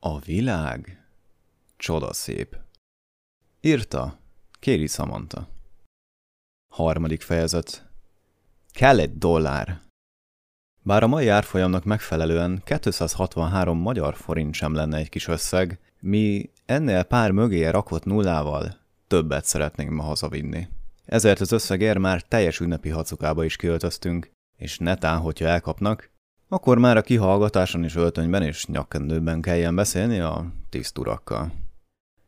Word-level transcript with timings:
A 0.00 0.18
világ 0.18 1.06
csodaszép. 1.76 2.56
Írta 3.60 4.18
Kéri 4.60 4.86
Samantha. 4.86 5.48
Harmadik 6.74 7.22
fejezet. 7.22 7.88
Kell 8.70 8.98
egy 8.98 9.18
dollár. 9.18 9.80
Bár 10.82 11.02
a 11.02 11.06
mai 11.06 11.28
árfolyamnak 11.28 11.84
megfelelően 11.84 12.62
263 12.64 13.78
magyar 13.78 14.16
forint 14.16 14.54
sem 14.54 14.74
lenne 14.74 14.96
egy 14.96 15.08
kis 15.08 15.28
összeg, 15.28 15.80
mi 16.00 16.50
ennél 16.66 17.02
pár 17.02 17.30
mögé 17.30 17.66
rakott 17.66 18.04
nullával 18.04 18.76
többet 19.06 19.44
szeretnénk 19.44 19.90
ma 19.90 20.02
hazavinni. 20.02 20.68
Ezért 21.04 21.40
az 21.40 21.52
összegért 21.52 21.98
már 21.98 22.22
teljes 22.22 22.60
ünnepi 22.60 22.88
hacukába 22.88 23.44
is 23.44 23.56
kiöltöztünk, 23.56 24.30
és 24.56 24.78
netán, 24.78 25.18
hogyha 25.18 25.46
elkapnak, 25.46 26.10
akkor 26.48 26.78
már 26.78 26.96
a 26.96 27.02
kihallgatáson 27.02 27.84
is 27.84 27.94
öltönyben 27.94 28.42
és 28.42 28.66
nyakkendőben 28.66 29.40
kelljen 29.40 29.74
beszélni 29.74 30.18
a 30.18 30.46
tiszturakkal. 30.68 31.52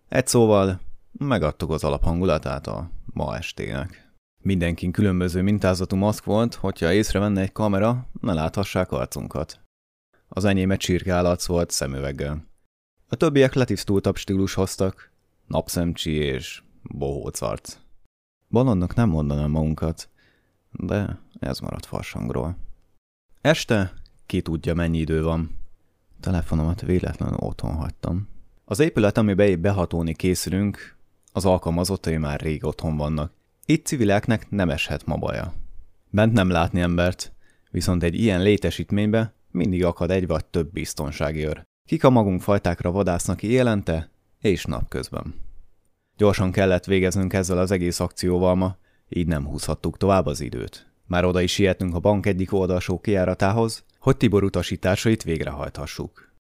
Egy 0.09 0.27
szóval, 0.27 0.80
megadtuk 1.12 1.70
az 1.70 1.84
alaphangulatát 1.84 2.66
a 2.66 2.91
ma 3.05 3.37
estének. 3.37 4.09
Mindenkin 4.42 4.92
különböző 4.92 5.42
mintázatú 5.42 5.97
maszk 5.97 6.25
volt, 6.25 6.55
hogyha 6.55 6.92
észrevenne 6.92 7.41
egy 7.41 7.52
kamera, 7.52 8.06
ne 8.20 8.33
láthassák 8.33 8.92
arcunkat. 8.92 9.61
Az 10.28 10.45
enyém 10.45 10.70
egy 10.70 10.78
csirkállatsz 10.78 11.47
volt 11.47 11.70
szemüveggel. 11.70 12.45
A 13.09 13.16
többiek 13.16 13.55
letisztultabb 13.55 14.16
stílus 14.16 14.55
hoztak, 14.55 15.12
napszemcsi 15.47 16.11
és 16.11 16.62
bohóc 16.83 17.41
arc. 17.41 17.77
Balonnak 18.48 18.95
nem 18.95 19.09
mondanám 19.09 19.50
magunkat, 19.50 20.09
de 20.70 21.19
ez 21.41 21.59
maradt 21.59 21.87
farsangról. 21.87 22.56
Este 23.41 23.99
ki 24.30 24.41
tudja, 24.41 24.75
mennyi 24.75 24.98
idő 24.98 25.23
van. 25.23 25.51
Telefonomat 26.20 26.80
véletlenül 26.80 27.37
otthon 27.39 27.75
hagytam. 27.75 28.29
Az 28.65 28.79
épület, 28.79 29.19
amibe 29.19 29.48
épp 29.48 29.61
behatóni 29.61 30.15
készülünk, 30.15 30.97
az 31.33 31.45
alkalmazottai 31.45 32.17
már 32.17 32.41
rég 32.41 32.64
otthon 32.64 32.97
vannak. 32.97 33.33
Itt 33.67 33.87
civileknek 33.87 34.50
nem 34.50 34.70
eshet 34.70 35.06
ma 35.06 35.17
baja. 35.17 35.53
Bent 36.11 36.33
nem 36.33 36.50
látni 36.50 36.81
embert, 36.81 37.33
viszont 37.70 38.03
egy 38.03 38.14
ilyen 38.14 38.42
létesítménybe 38.42 39.34
mindig 39.50 39.84
akad 39.84 40.11
egy 40.11 40.27
vagy 40.27 40.44
több 40.44 40.72
biztonsági 40.72 41.47
őr. 41.47 41.62
Kik 41.89 42.05
a 42.05 42.11
magunk 42.11 42.41
fajtákra 42.41 42.91
vadásznak 42.91 43.42
élente 43.42 44.11
és 44.41 44.65
napközben. 44.65 45.34
Gyorsan 46.17 46.53
kellett 46.53 46.84
végeznünk 46.84 47.33
ezzel 47.33 47.59
az 47.59 47.70
egész 47.70 48.00
akcióval 48.00 48.55
ma, 48.55 48.77
így 49.09 49.27
nem 49.27 49.47
húzhattuk 49.47 49.97
tovább 49.97 50.27
az 50.27 50.41
időt. 50.41 50.92
Már 51.06 51.25
oda 51.25 51.41
is 51.41 51.53
sietünk 51.53 51.94
a 51.94 52.00
bank 52.00 52.27
egyik 52.27 52.53
oldalsó 52.53 53.00
kiáratához, 53.00 53.84
hogy 54.01 54.17
Tibor 54.17 54.45
utasításait 54.45 55.23
végrehajthassuk. 55.23 56.33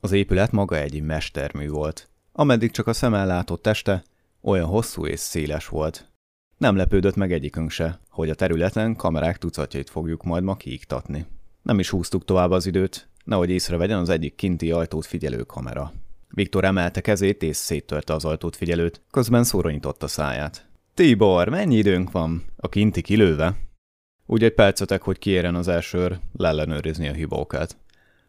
Az 0.00 0.12
épület 0.12 0.52
maga 0.52 0.76
egy 0.76 1.02
mestermű 1.02 1.68
volt. 1.68 2.08
Ameddig 2.32 2.70
csak 2.70 2.86
a 2.86 2.92
szemmel 2.92 3.26
látott 3.26 3.62
teste, 3.62 4.02
olyan 4.40 4.66
hosszú 4.66 5.06
és 5.06 5.20
széles 5.20 5.68
volt. 5.68 6.12
Nem 6.56 6.76
lepődött 6.76 7.14
meg 7.14 7.32
egyikünk 7.32 7.70
se, 7.70 8.00
hogy 8.08 8.30
a 8.30 8.34
területen 8.34 8.96
kamerák 8.96 9.38
tucatjait 9.38 9.90
fogjuk 9.90 10.22
majd 10.22 10.42
ma 10.42 10.56
kiiktatni. 10.56 11.26
Nem 11.62 11.78
is 11.78 11.90
húztuk 11.90 12.24
tovább 12.24 12.50
az 12.50 12.66
időt, 12.66 13.08
nehogy 13.24 13.50
észrevegyen 13.50 13.98
az 13.98 14.08
egyik 14.08 14.34
kinti 14.34 14.70
ajtót 14.70 15.06
figyelő 15.06 15.42
kamera. 15.42 15.92
Viktor 16.28 16.64
emelte 16.64 17.00
kezét 17.00 17.42
és 17.42 17.56
széttörte 17.56 18.12
az 18.12 18.24
ajtót 18.24 18.56
figyelőt, 18.56 19.02
közben 19.10 19.44
a 19.98 20.06
száját. 20.06 20.68
Tibor, 20.94 21.48
mennyi 21.48 21.76
időnk 21.76 22.10
van? 22.10 22.44
A 22.56 22.68
kinti 22.68 23.02
kilőve? 23.02 23.56
Úgy 24.26 24.44
egy 24.44 24.54
percetek, 24.54 25.02
hogy 25.02 25.18
kiérjen 25.18 25.54
az 25.54 25.68
elsőr 25.68 26.18
leellenőrizni 26.32 27.08
a 27.08 27.12
hibókát. 27.12 27.76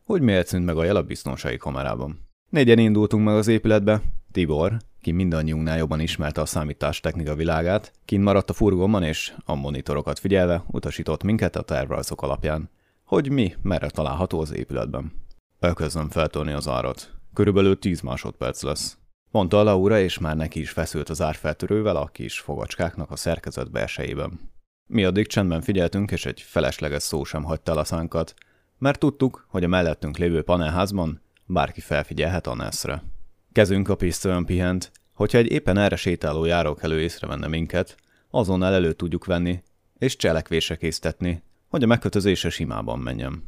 Hogy 0.03 0.21
miért 0.21 0.47
szűnt 0.47 0.65
meg 0.65 0.77
a 0.77 0.83
jel 0.83 0.95
a 0.95 1.03
biztonsági 1.03 1.57
kamerában? 1.57 2.27
Négyen 2.49 2.77
indultunk 2.77 3.25
meg 3.25 3.35
az 3.35 3.47
épületbe. 3.47 4.01
Tibor, 4.31 4.77
ki 5.01 5.11
mindannyiunknál 5.11 5.77
jobban 5.77 5.99
ismerte 5.99 6.41
a 6.41 6.45
számítástechnika 6.45 7.35
világát, 7.35 7.91
kint 8.05 8.23
maradt 8.23 8.49
a 8.49 8.53
furgonban 8.53 9.03
és 9.03 9.33
a 9.45 9.55
monitorokat 9.55 10.19
figyelve 10.19 10.63
utasított 10.67 11.23
minket 11.23 11.55
a 11.55 11.61
tervrajzok 11.61 12.21
alapján, 12.21 12.69
hogy 13.03 13.31
mi 13.31 13.53
merre 13.61 13.89
található 13.89 14.39
az 14.39 14.53
épületben. 14.53 15.11
Elkezdem 15.59 16.09
feltolni 16.09 16.51
az 16.51 16.67
árat. 16.67 17.13
Körülbelül 17.33 17.79
10 17.79 18.01
másodperc 18.01 18.61
lesz. 18.61 18.97
Mondta 19.31 19.59
a 19.59 19.63
Laura, 19.63 19.99
és 19.99 20.19
már 20.19 20.35
neki 20.35 20.59
is 20.59 20.69
feszült 20.69 21.09
az 21.09 21.21
árfeltörővel 21.21 21.95
a 21.95 22.05
kis 22.05 22.39
fogacskáknak 22.39 23.11
a 23.11 23.15
szerkezet 23.15 23.71
belsejében. 23.71 24.53
Mi 24.87 25.03
addig 25.03 25.27
csendben 25.27 25.61
figyeltünk, 25.61 26.11
és 26.11 26.25
egy 26.25 26.41
felesleges 26.41 27.03
szó 27.03 27.23
sem 27.23 27.43
hagyta 27.43 27.71
el 27.71 27.77
a 27.77 27.83
szánkat, 27.83 28.33
mert 28.77 28.99
tudtuk, 28.99 29.45
hogy 29.49 29.63
a 29.63 29.67
mellettünk 29.67 30.17
lévő 30.17 30.41
panelházban 30.41 31.21
bárki 31.45 31.81
felfigyelhet 31.81 32.47
a 32.47 32.55
Nessre. 32.55 33.03
Kezünk 33.51 33.89
a 33.89 33.95
pisztolyon 33.95 34.45
pihent, 34.45 34.91
hogyha 35.13 35.37
egy 35.37 35.51
éppen 35.51 35.77
erre 35.77 35.95
sétáló 35.95 36.45
járókelő 36.45 37.01
észrevenne 37.01 37.47
minket, 37.47 37.95
azonnal 38.29 38.73
elő 38.73 38.93
tudjuk 38.93 39.25
venni, 39.25 39.63
és 39.97 40.15
cselekvésre 40.15 40.75
késztetni, 40.75 41.43
hogy 41.67 41.83
a 41.83 41.87
megkötözése 41.87 42.49
simában 42.49 42.99
menjen. 42.99 43.43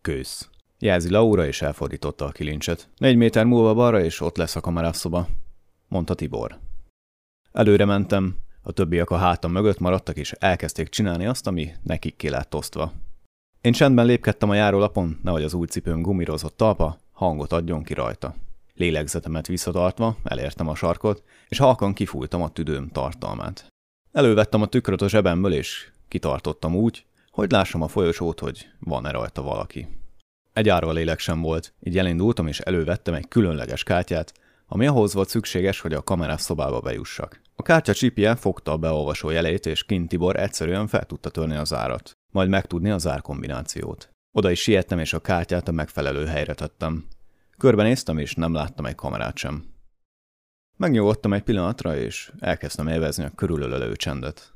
Kősz. 0.00 0.48
Jelzi 0.78 1.10
Laura, 1.10 1.46
és 1.46 1.62
elfordította 1.62 2.24
a 2.24 2.32
kilincset. 2.32 2.88
Négy 2.96 3.16
méter 3.16 3.44
múlva 3.44 3.74
balra, 3.74 4.04
és 4.04 4.20
ott 4.20 4.36
lesz 4.36 4.56
a 4.56 4.60
kamerászoba, 4.60 5.28
mondta 5.88 6.14
Tibor. 6.14 6.58
Előre 7.52 7.84
mentem, 7.84 8.43
a 8.66 8.72
többiek 8.72 9.10
a 9.10 9.16
hátam 9.16 9.52
mögött 9.52 9.78
maradtak, 9.78 10.16
és 10.16 10.32
elkezdték 10.32 10.88
csinálni 10.88 11.26
azt, 11.26 11.46
ami 11.46 11.72
nekik 11.82 12.16
ki 12.16 12.28
lett 12.28 12.54
osztva. 12.54 12.92
Én 13.60 13.72
csendben 13.72 14.06
lépkedtem 14.06 14.50
a 14.50 14.54
járólapon, 14.54 15.18
nehogy 15.22 15.42
az 15.42 15.54
új 15.54 15.66
cipőm 15.66 16.02
gumírozott 16.02 16.56
talpa 16.56 16.98
hangot 17.12 17.52
adjon 17.52 17.82
ki 17.82 17.94
rajta. 17.94 18.34
Lélegzetemet 18.74 19.46
visszatartva 19.46 20.16
elértem 20.24 20.68
a 20.68 20.74
sarkot, 20.74 21.22
és 21.48 21.58
halkan 21.58 21.92
kifújtam 21.92 22.42
a 22.42 22.48
tüdőm 22.48 22.88
tartalmát. 22.88 23.66
Elővettem 24.12 24.62
a 24.62 24.66
tükröt 24.66 25.02
a 25.02 25.08
zsebemből, 25.08 25.52
és 25.52 25.90
kitartottam 26.08 26.76
úgy, 26.76 27.04
hogy 27.30 27.50
lássam 27.50 27.82
a 27.82 27.88
folyosót, 27.88 28.40
hogy 28.40 28.68
van-e 28.78 29.10
rajta 29.10 29.42
valaki. 29.42 29.88
Egy 30.52 30.68
árva 30.68 30.92
lélek 30.92 31.18
sem 31.18 31.40
volt, 31.40 31.72
így 31.82 31.98
elindultam 31.98 32.46
és 32.46 32.60
elővettem 32.60 33.14
egy 33.14 33.28
különleges 33.28 33.82
kártyát, 33.82 34.32
ami 34.66 34.86
ahhoz 34.86 35.14
volt 35.14 35.28
szükséges, 35.28 35.80
hogy 35.80 35.92
a 35.92 36.02
kamerás 36.02 36.40
szobába 36.40 36.80
bejussak. 36.80 37.40
A 37.54 37.62
kártya 37.62 37.94
csipje 37.94 38.36
fogta 38.36 38.72
a 38.72 38.76
beolvasó 38.76 39.30
jelét, 39.30 39.66
és 39.66 39.84
kint 39.84 40.08
Tibor 40.08 40.36
egyszerűen 40.36 40.86
fel 40.86 41.04
tudta 41.04 41.30
törni 41.30 41.56
az 41.56 41.72
árat, 41.72 42.12
majd 42.32 42.48
megtudni 42.48 42.90
az 42.90 43.06
árkombinációt. 43.06 44.10
Oda 44.36 44.50
is 44.50 44.60
siettem, 44.60 44.98
és 44.98 45.12
a 45.12 45.20
kártyát 45.20 45.68
a 45.68 45.72
megfelelő 45.72 46.26
helyre 46.26 46.54
tettem. 46.54 47.04
Körbenéztem, 47.58 48.18
és 48.18 48.34
nem 48.34 48.54
láttam 48.54 48.86
egy 48.86 48.94
kamerát 48.94 49.36
sem. 49.36 49.64
Megnyugodtam 50.76 51.32
egy 51.32 51.42
pillanatra, 51.42 51.96
és 51.96 52.32
elkezdtem 52.38 52.88
élvezni 52.88 53.24
a 53.24 53.30
körülölelő 53.34 53.96
csendet. 53.96 54.52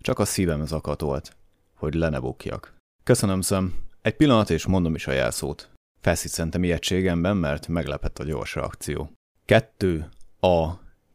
Csak 0.00 0.18
a 0.18 0.24
szívem 0.24 0.66
zakatolt, 0.66 1.36
hogy 1.74 1.94
le 1.94 2.08
ne 2.08 2.20
bukjak. 2.20 2.74
Köszönöm 3.04 3.40
szem, 3.40 3.74
egy 4.02 4.16
pillanat, 4.16 4.50
és 4.50 4.66
mondom 4.66 4.94
is 4.94 5.06
a 5.06 5.12
jelszót. 5.12 5.70
Feszítszentem 6.00 6.64
ijegységemben, 6.64 7.36
mert 7.36 7.68
meglepett 7.68 8.18
a 8.18 8.24
gyors 8.24 8.54
reakció. 8.54 9.12
Kettő, 9.44 10.08
A, 10.40 10.70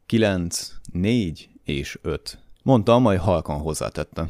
kilenc, 0.06 0.74
négy 0.92 1.50
és 1.64 2.00
öt. 2.02 2.40
Mondta, 2.64 3.00
majd 3.00 3.20
halkan 3.20 3.60
hozzátette. 3.60 4.30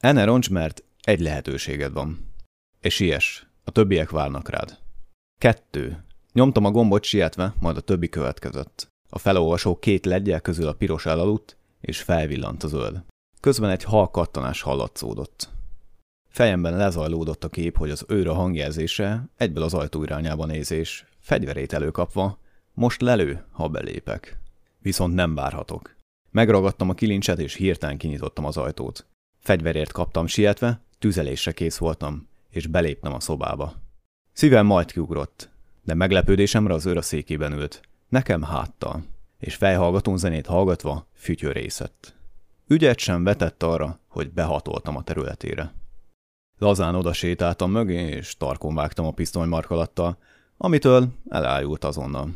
Enne 0.00 0.24
roncs, 0.24 0.50
mert 0.50 0.84
egy 1.02 1.20
lehetőséged 1.20 1.92
van. 1.92 2.32
És 2.80 3.00
ilyes, 3.00 3.46
a 3.64 3.70
többiek 3.70 4.10
várnak 4.10 4.48
rád. 4.48 4.78
Kettő. 5.40 6.04
Nyomtam 6.32 6.64
a 6.64 6.70
gombot 6.70 7.04
sietve, 7.04 7.54
majd 7.60 7.76
a 7.76 7.80
többi 7.80 8.08
következett. 8.08 8.88
A 9.10 9.18
felolvasó 9.18 9.78
két 9.78 10.06
ledjel 10.06 10.40
közül 10.40 10.68
a 10.68 10.72
piros 10.72 11.06
elaludt, 11.06 11.56
és 11.80 12.02
felvillant 12.02 12.62
a 12.62 12.68
zöld. 12.68 13.02
Közben 13.40 13.70
egy 13.70 13.82
hal 13.82 14.10
kattanás 14.10 14.62
hallatszódott. 14.62 15.48
Fejemben 16.28 16.76
lezajlódott 16.76 17.44
a 17.44 17.48
kép, 17.48 17.76
hogy 17.76 17.90
az 17.90 18.04
őr 18.08 18.28
a 18.28 18.34
hangjelzése 18.34 19.28
egyből 19.36 19.62
az 19.62 19.74
ajtó 19.74 20.02
irányába 20.02 20.46
nézés, 20.46 21.06
fegyverét 21.18 21.72
előkapva, 21.72 22.38
most 22.74 23.00
lelő, 23.00 23.44
ha 23.50 23.68
belépek. 23.68 24.38
Viszont 24.78 25.14
nem 25.14 25.34
várhatok. 25.34 25.96
Megragadtam 26.30 26.88
a 26.88 26.94
kilincset, 26.94 27.38
és 27.38 27.54
hirtelen 27.54 27.98
kinyitottam 27.98 28.44
az 28.44 28.56
ajtót. 28.56 29.06
Fegyverért 29.38 29.92
kaptam 29.92 30.26
sietve, 30.26 30.80
tüzelésre 30.98 31.52
kész 31.52 31.76
voltam, 31.76 32.28
és 32.50 32.66
beléptem 32.66 33.12
a 33.12 33.20
szobába. 33.20 33.74
Szívem 34.32 34.66
majd 34.66 34.92
kiugrott, 34.92 35.48
de 35.84 35.94
meglepődésemre 35.94 36.74
az 36.74 36.86
őr 36.86 36.96
a 36.96 37.02
székében 37.02 37.52
ült, 37.52 37.80
nekem 38.08 38.42
háttal, 38.42 39.04
és 39.38 39.54
fejhallgatón 39.54 40.18
zenét 40.18 40.46
hallgatva 40.46 41.06
fütyörészett. 41.14 42.14
Ügyet 42.66 42.98
sem 42.98 43.24
vetett 43.24 43.62
arra, 43.62 43.98
hogy 44.08 44.32
behatoltam 44.32 44.96
a 44.96 45.02
területére. 45.02 45.72
Lazán 46.58 46.94
oda 46.94 47.12
sétáltam 47.12 47.70
mögé, 47.70 48.06
és 48.08 48.36
tarkon 48.36 48.74
vágtam 48.74 49.06
a 49.06 49.10
pisztoly 49.10 49.46
markalattal, 49.46 50.18
amitől 50.56 51.08
elájult 51.28 51.84
azonnal. 51.84 52.34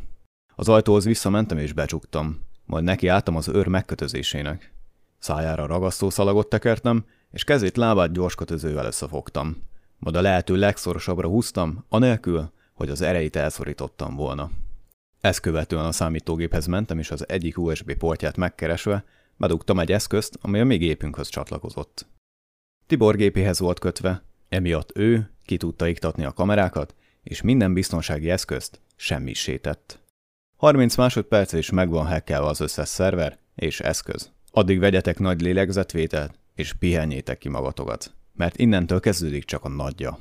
Az 0.60 0.68
ajtóhoz 0.68 1.04
visszamentem 1.04 1.58
és 1.58 1.72
becsuktam, 1.72 2.46
majd 2.64 2.84
nekiálltam 2.84 3.36
az 3.36 3.48
őr 3.48 3.66
megkötözésének. 3.66 4.72
Szájára 5.18 5.66
ragasztó 5.66 6.10
szalagot 6.10 6.48
tekertem, 6.48 7.04
és 7.30 7.44
kezét 7.44 7.76
lábát 7.76 8.12
gyors 8.12 8.34
kötözővel 8.34 8.86
összefogtam. 8.86 9.62
Majd 9.98 10.16
a 10.16 10.20
lehető 10.20 10.56
legszorosabbra 10.56 11.28
húztam, 11.28 11.84
anélkül, 11.88 12.50
hogy 12.72 12.88
az 12.88 13.00
erejét 13.00 13.36
elszorítottam 13.36 14.14
volna. 14.14 14.50
Ezt 15.20 15.40
követően 15.40 15.84
a 15.84 15.92
számítógéphez 15.92 16.66
mentem, 16.66 16.98
és 16.98 17.10
az 17.10 17.28
egyik 17.28 17.58
USB 17.58 17.94
portját 17.94 18.36
megkeresve 18.36 19.04
bedugtam 19.36 19.78
egy 19.78 19.92
eszközt, 19.92 20.38
ami 20.40 20.60
a 20.60 20.64
mi 20.64 20.76
gépünkhöz 20.76 21.28
csatlakozott. 21.28 22.06
Tibor 22.86 23.16
gépéhez 23.16 23.58
volt 23.58 23.78
kötve, 23.78 24.22
emiatt 24.48 24.96
ő 24.96 25.30
ki 25.44 25.56
tudta 25.56 25.86
iktatni 25.86 26.24
a 26.24 26.32
kamerákat, 26.32 26.94
és 27.22 27.42
minden 27.42 27.74
biztonsági 27.74 28.30
eszközt 28.30 28.80
semmisített. 28.96 30.06
30 30.58 30.96
másodperc 30.96 31.52
és 31.52 31.70
megvan 31.70 32.06
hackelve 32.06 32.46
az 32.46 32.60
összes 32.60 32.88
szerver 32.88 33.38
és 33.54 33.80
eszköz. 33.80 34.30
Addig 34.50 34.78
vegyetek 34.78 35.18
nagy 35.18 35.40
lélegzetvételt, 35.40 36.38
és 36.54 36.72
pihenjétek 36.72 37.38
ki 37.38 37.48
magatokat, 37.48 38.14
mert 38.34 38.56
innentől 38.56 39.00
kezdődik 39.00 39.44
csak 39.44 39.64
a 39.64 39.68
nagyja. 39.68 40.18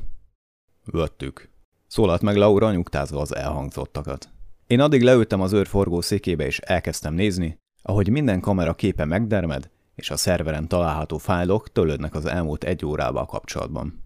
Vöttük. 0.85 1.49
Szólalt 1.87 2.21
meg 2.21 2.35
Laura 2.35 2.71
nyugtázva 2.71 3.21
az 3.21 3.35
elhangzottakat. 3.35 4.29
Én 4.67 4.79
addig 4.79 5.01
leültem 5.01 5.41
az 5.41 5.53
őrforgó 5.53 6.01
székébe 6.01 6.45
és 6.45 6.59
elkezdtem 6.59 7.13
nézni, 7.13 7.57
ahogy 7.81 8.09
minden 8.09 8.39
kamera 8.39 8.73
képe 8.73 9.05
megdermed, 9.05 9.69
és 9.95 10.09
a 10.09 10.17
szerveren 10.17 10.67
található 10.67 11.17
fájlok 11.17 11.71
törlődnek 11.71 12.15
az 12.15 12.25
elmúlt 12.25 12.63
egy 12.63 12.85
órával 12.85 13.25
kapcsolatban. 13.25 14.03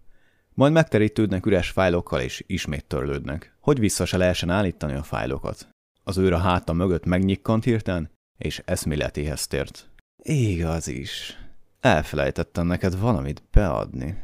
Majd 0.54 0.72
megterítődnek 0.72 1.46
üres 1.46 1.70
fájlokkal, 1.70 2.20
és 2.20 2.44
ismét 2.46 2.84
törlődnek, 2.84 3.56
hogy 3.60 3.78
vissza 3.78 4.04
se 4.04 4.16
lehessen 4.16 4.50
állítani 4.50 4.94
a 4.94 5.02
fájlokat. 5.02 5.71
Az 6.04 6.18
őr 6.18 6.32
a 6.32 6.38
háta 6.38 6.72
mögött 6.72 7.04
megnyikkant 7.04 7.64
hirtelen, 7.64 8.10
és 8.38 8.62
eszméletéhez 8.64 9.46
tért. 9.46 9.90
Igaz 10.22 10.88
is. 10.88 11.36
Elfelejtettem 11.80 12.66
neked 12.66 12.98
valamit 12.98 13.42
beadni. 13.50 14.16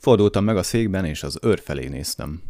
Fordultam 0.00 0.44
meg 0.44 0.56
a 0.56 0.62
székben, 0.62 1.04
és 1.04 1.22
az 1.22 1.38
őr 1.42 1.60
felé 1.60 1.88
néztem. 1.88 2.42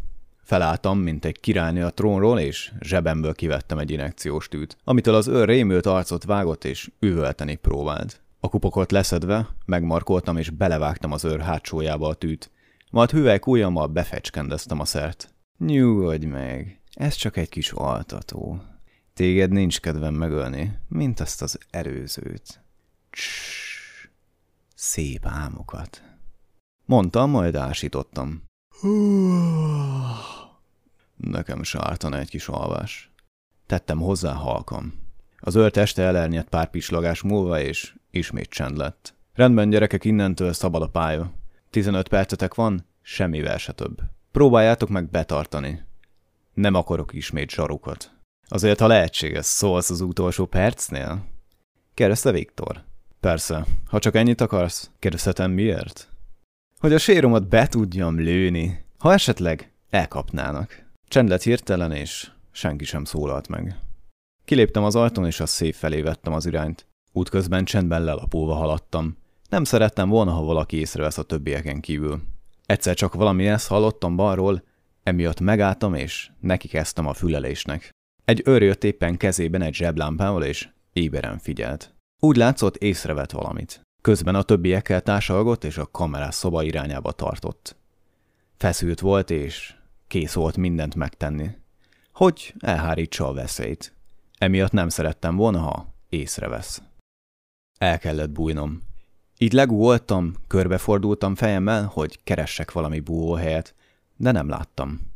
Felálltam, 0.42 0.98
mint 0.98 1.24
egy 1.24 1.40
királynő 1.40 1.84
a 1.84 1.90
trónról, 1.90 2.38
és 2.38 2.72
zsebemből 2.80 3.34
kivettem 3.34 3.78
egy 3.78 3.90
inekciós 3.90 4.48
tűt, 4.48 4.76
amitől 4.84 5.14
az 5.14 5.28
őr 5.28 5.48
rémült 5.48 5.86
arcot 5.86 6.24
vágott, 6.24 6.64
és 6.64 6.90
üvölteni 7.00 7.54
próbált. 7.54 8.20
A 8.40 8.48
kupokot 8.48 8.92
leszedve, 8.92 9.48
megmarkoltam, 9.66 10.36
és 10.36 10.50
belevágtam 10.50 11.12
az 11.12 11.24
őr 11.24 11.40
hátsójába 11.40 12.08
a 12.08 12.14
tűt, 12.14 12.50
majd 12.90 13.10
hüvelyk 13.10 13.46
ujjammal 13.46 13.86
befecskendeztem 13.86 14.80
a 14.80 14.84
szert. 14.84 15.34
Nyugodj 15.58 16.26
meg, 16.26 16.80
ez 16.94 17.14
csak 17.14 17.36
egy 17.36 17.48
kis 17.48 17.72
altató. 17.72 18.62
Téged 19.14 19.50
nincs 19.50 19.80
kedvem 19.80 20.14
megölni, 20.14 20.78
mint 20.88 21.20
azt 21.20 21.42
az 21.42 21.58
előzőt. 21.70 22.60
Css, 23.10 24.08
szép 24.74 25.26
álmokat. 25.26 26.02
Mondtam, 26.84 27.30
majd 27.30 27.54
ásítottam. 27.54 28.42
Nekem 31.16 31.62
sártana 31.62 32.18
egy 32.18 32.28
kis 32.28 32.48
alvás. 32.48 33.12
Tettem 33.66 33.98
hozzá 33.98 34.32
halkam. 34.32 35.00
Az 35.38 35.54
ölt 35.54 35.76
este 35.76 36.02
elernyett 36.02 36.48
pár 36.48 36.70
pislagás 36.70 37.22
múlva, 37.22 37.60
és 37.60 37.94
ismét 38.10 38.48
csend 38.48 38.76
lett. 38.76 39.14
Rendben, 39.34 39.70
gyerekek, 39.70 40.04
innentől 40.04 40.52
szabad 40.52 40.82
a 40.82 40.88
pálya. 40.88 41.32
15 41.70 42.08
percetek 42.08 42.54
van, 42.54 42.86
semmivel 43.02 43.58
se 43.58 43.72
több. 43.72 44.02
Próbáljátok 44.30 44.88
meg 44.88 45.10
betartani. 45.10 45.84
Nem 46.54 46.74
akarok 46.74 47.12
ismét 47.12 47.50
zsarukat. 47.50 48.21
Azért, 48.48 48.80
ha 48.80 48.86
lehetséges, 48.86 49.44
szólsz 49.44 49.90
az 49.90 50.00
utolsó 50.00 50.46
percnél? 50.46 51.24
Kérdezte 51.94 52.30
Viktor. 52.30 52.84
Persze, 53.20 53.66
ha 53.86 53.98
csak 53.98 54.14
ennyit 54.14 54.40
akarsz, 54.40 54.90
kérdezhetem 54.98 55.50
miért? 55.50 56.08
Hogy 56.78 56.92
a 56.92 56.98
séromat 56.98 57.48
be 57.48 57.66
tudjam 57.66 58.18
lőni, 58.18 58.84
ha 58.98 59.12
esetleg 59.12 59.72
elkapnának. 59.90 60.86
Csend 61.08 61.28
lett 61.28 61.42
hirtelen, 61.42 61.92
és 61.92 62.30
senki 62.50 62.84
sem 62.84 63.04
szólalt 63.04 63.48
meg. 63.48 63.78
Kiléptem 64.44 64.84
az 64.84 64.96
ajtón, 64.96 65.26
és 65.26 65.40
a 65.40 65.46
szép 65.46 65.74
felé 65.74 66.00
vettem 66.00 66.32
az 66.32 66.46
irányt. 66.46 66.86
Útközben 67.12 67.64
csendben 67.64 68.04
lelapulva 68.04 68.54
haladtam. 68.54 69.16
Nem 69.48 69.64
szerettem 69.64 70.08
volna, 70.08 70.32
ha 70.32 70.42
valaki 70.42 70.76
észrevesz 70.76 71.18
a 71.18 71.22
többieken 71.22 71.80
kívül. 71.80 72.22
Egyszer 72.66 72.94
csak 72.94 73.14
valami 73.14 73.46
ezt 73.46 73.68
hallottam 73.68 74.16
balról, 74.16 74.62
emiatt 75.02 75.40
megálltam, 75.40 75.94
és 75.94 76.30
neki 76.40 76.68
kezdtem 76.68 77.06
a 77.06 77.14
fülelésnek. 77.14 77.90
Egy 78.24 78.42
őr 78.44 78.62
jött 78.62 78.84
éppen 78.84 79.16
kezében 79.16 79.62
egy 79.62 79.74
zseblámpával, 79.74 80.44
és 80.44 80.68
éberen 80.92 81.38
figyelt. 81.38 81.94
Úgy 82.18 82.36
látszott, 82.36 82.76
észrevett 82.76 83.30
valamit. 83.30 83.80
Közben 84.02 84.34
a 84.34 84.42
többiekkel 84.42 85.00
társalgott, 85.00 85.64
és 85.64 85.78
a 85.78 85.90
kamerás 85.90 86.34
szoba 86.34 86.62
irányába 86.62 87.12
tartott. 87.12 87.76
Feszült 88.56 89.00
volt, 89.00 89.30
és 89.30 89.74
kész 90.06 90.32
volt 90.32 90.56
mindent 90.56 90.94
megtenni. 90.94 91.50
Hogy 92.12 92.54
elhárítsa 92.58 93.28
a 93.28 93.32
veszélyt. 93.32 93.94
Emiatt 94.38 94.72
nem 94.72 94.88
szerettem 94.88 95.36
volna, 95.36 95.58
ha 95.58 95.94
észrevesz. 96.08 96.82
El 97.78 97.98
kellett 97.98 98.30
bújnom. 98.30 98.80
Így 99.38 99.52
legúoltam, 99.52 100.34
körbefordultam 100.46 101.34
fejemmel, 101.34 101.84
hogy 101.84 102.20
keressek 102.24 102.72
valami 102.72 103.00
búvóhelyet, 103.00 103.74
de 104.16 104.30
nem 104.30 104.48
láttam. 104.48 105.11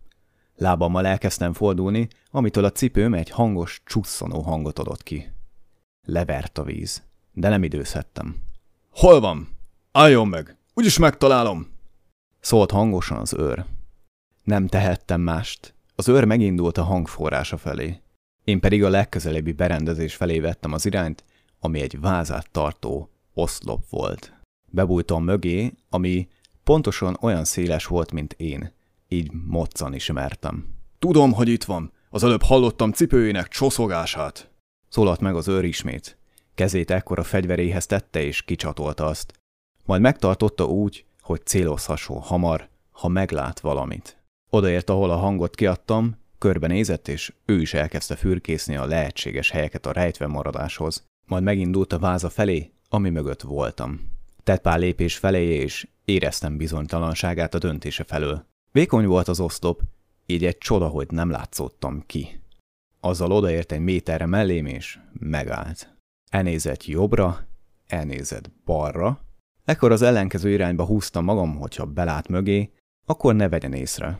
Lábammal 0.56 1.06
elkezdtem 1.06 1.52
fordulni, 1.52 2.08
amitől 2.30 2.64
a 2.64 2.72
cipőm 2.72 3.14
egy 3.14 3.30
hangos, 3.30 3.82
csusszonó 3.84 4.40
hangot 4.40 4.78
adott 4.78 5.02
ki. 5.02 5.32
Levert 6.06 6.58
a 6.58 6.62
víz, 6.62 7.02
de 7.32 7.48
nem 7.48 7.62
időzhettem. 7.62 8.42
Hol 8.90 9.20
van? 9.20 9.48
Álljon 9.92 10.28
meg! 10.28 10.56
Úgyis 10.74 10.98
megtalálom! 10.98 11.66
Szólt 12.40 12.70
hangosan 12.70 13.18
az 13.18 13.34
őr. 13.34 13.64
Nem 14.42 14.66
tehettem 14.66 15.20
mást. 15.20 15.74
Az 15.94 16.08
őr 16.08 16.24
megindult 16.24 16.78
a 16.78 16.82
hangforrása 16.82 17.56
felé. 17.56 18.00
Én 18.44 18.60
pedig 18.60 18.84
a 18.84 18.88
legközelebbi 18.88 19.52
berendezés 19.52 20.14
felé 20.14 20.40
vettem 20.40 20.72
az 20.72 20.86
irányt, 20.86 21.24
ami 21.60 21.80
egy 21.80 22.00
vázát 22.00 22.50
tartó 22.50 23.10
oszlop 23.34 23.88
volt. 23.88 24.32
Bebújtam 24.70 25.24
mögé, 25.24 25.72
ami 25.88 26.28
pontosan 26.64 27.16
olyan 27.20 27.44
széles 27.44 27.86
volt, 27.86 28.12
mint 28.12 28.32
én. 28.32 28.72
Így 29.08 29.30
moccan 29.46 29.94
is 29.94 30.12
mertem. 30.12 30.74
Tudom, 30.98 31.32
hogy 31.32 31.48
itt 31.48 31.64
van. 31.64 31.92
Az 32.10 32.24
előbb 32.24 32.42
hallottam 32.42 32.92
cipőjének 32.92 33.48
csoszogását. 33.48 34.50
Szólalt 34.88 35.20
meg 35.20 35.34
az 35.34 35.48
őr 35.48 35.64
ismét. 35.64 36.18
Kezét 36.54 36.90
ekkor 36.90 37.18
a 37.18 37.22
fegyveréhez 37.22 37.86
tette 37.86 38.22
és 38.22 38.42
kicsatolta 38.42 39.04
azt. 39.04 39.32
Majd 39.84 40.00
megtartotta 40.00 40.64
úgy, 40.64 41.04
hogy 41.20 41.46
célozhasson 41.46 42.20
hamar, 42.20 42.68
ha 42.90 43.08
meglát 43.08 43.60
valamit. 43.60 44.18
Odaért, 44.50 44.90
ahol 44.90 45.10
a 45.10 45.16
hangot 45.16 45.54
kiadtam, 45.54 46.16
körbenézett, 46.38 47.08
és 47.08 47.32
ő 47.44 47.60
is 47.60 47.74
elkezdte 47.74 48.16
fürkészni 48.16 48.76
a 48.76 48.86
lehetséges 48.86 49.50
helyeket 49.50 49.86
a 49.86 49.92
rejtve 49.92 50.26
maradáshoz. 50.26 51.04
Majd 51.26 51.42
megindult 51.42 51.92
a 51.92 51.98
váza 51.98 52.30
felé, 52.30 52.70
ami 52.88 53.10
mögött 53.10 53.42
voltam. 53.42 54.00
Tett 54.42 54.60
pár 54.60 54.78
lépés 54.78 55.16
felé, 55.16 55.44
és 55.44 55.88
éreztem 56.04 56.56
bizonytalanságát 56.56 57.54
a 57.54 57.58
döntése 57.58 58.04
felől. 58.04 58.46
Vékony 58.76 59.06
volt 59.06 59.28
az 59.28 59.40
oszlop, 59.40 59.82
így 60.26 60.44
egy 60.44 60.58
csoda, 60.58 60.88
hogy 60.88 61.10
nem 61.10 61.30
látszottam 61.30 62.02
ki. 62.06 62.40
Azzal 63.00 63.32
odaért 63.32 63.72
egy 63.72 63.80
méterre 63.80 64.26
mellém, 64.26 64.66
és 64.66 64.98
megállt. 65.12 65.96
Elnézett 66.30 66.84
jobbra, 66.84 67.46
elnézett 67.86 68.50
balra, 68.64 69.20
ekkor 69.64 69.92
az 69.92 70.02
ellenkező 70.02 70.50
irányba 70.50 70.84
húztam 70.84 71.24
magam, 71.24 71.56
hogyha 71.56 71.84
belát 71.84 72.28
mögé, 72.28 72.72
akkor 73.06 73.34
ne 73.34 73.48
vegyen 73.48 73.72
észre. 73.72 74.18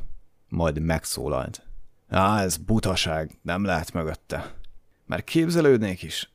Majd 0.48 0.80
megszólalt. 0.80 1.66
Á, 2.08 2.42
ez 2.42 2.56
butaság, 2.56 3.38
nem 3.42 3.64
lát 3.64 3.92
mögötte. 3.92 4.54
Már 5.04 5.24
képzelődnék 5.24 6.02
is. 6.02 6.32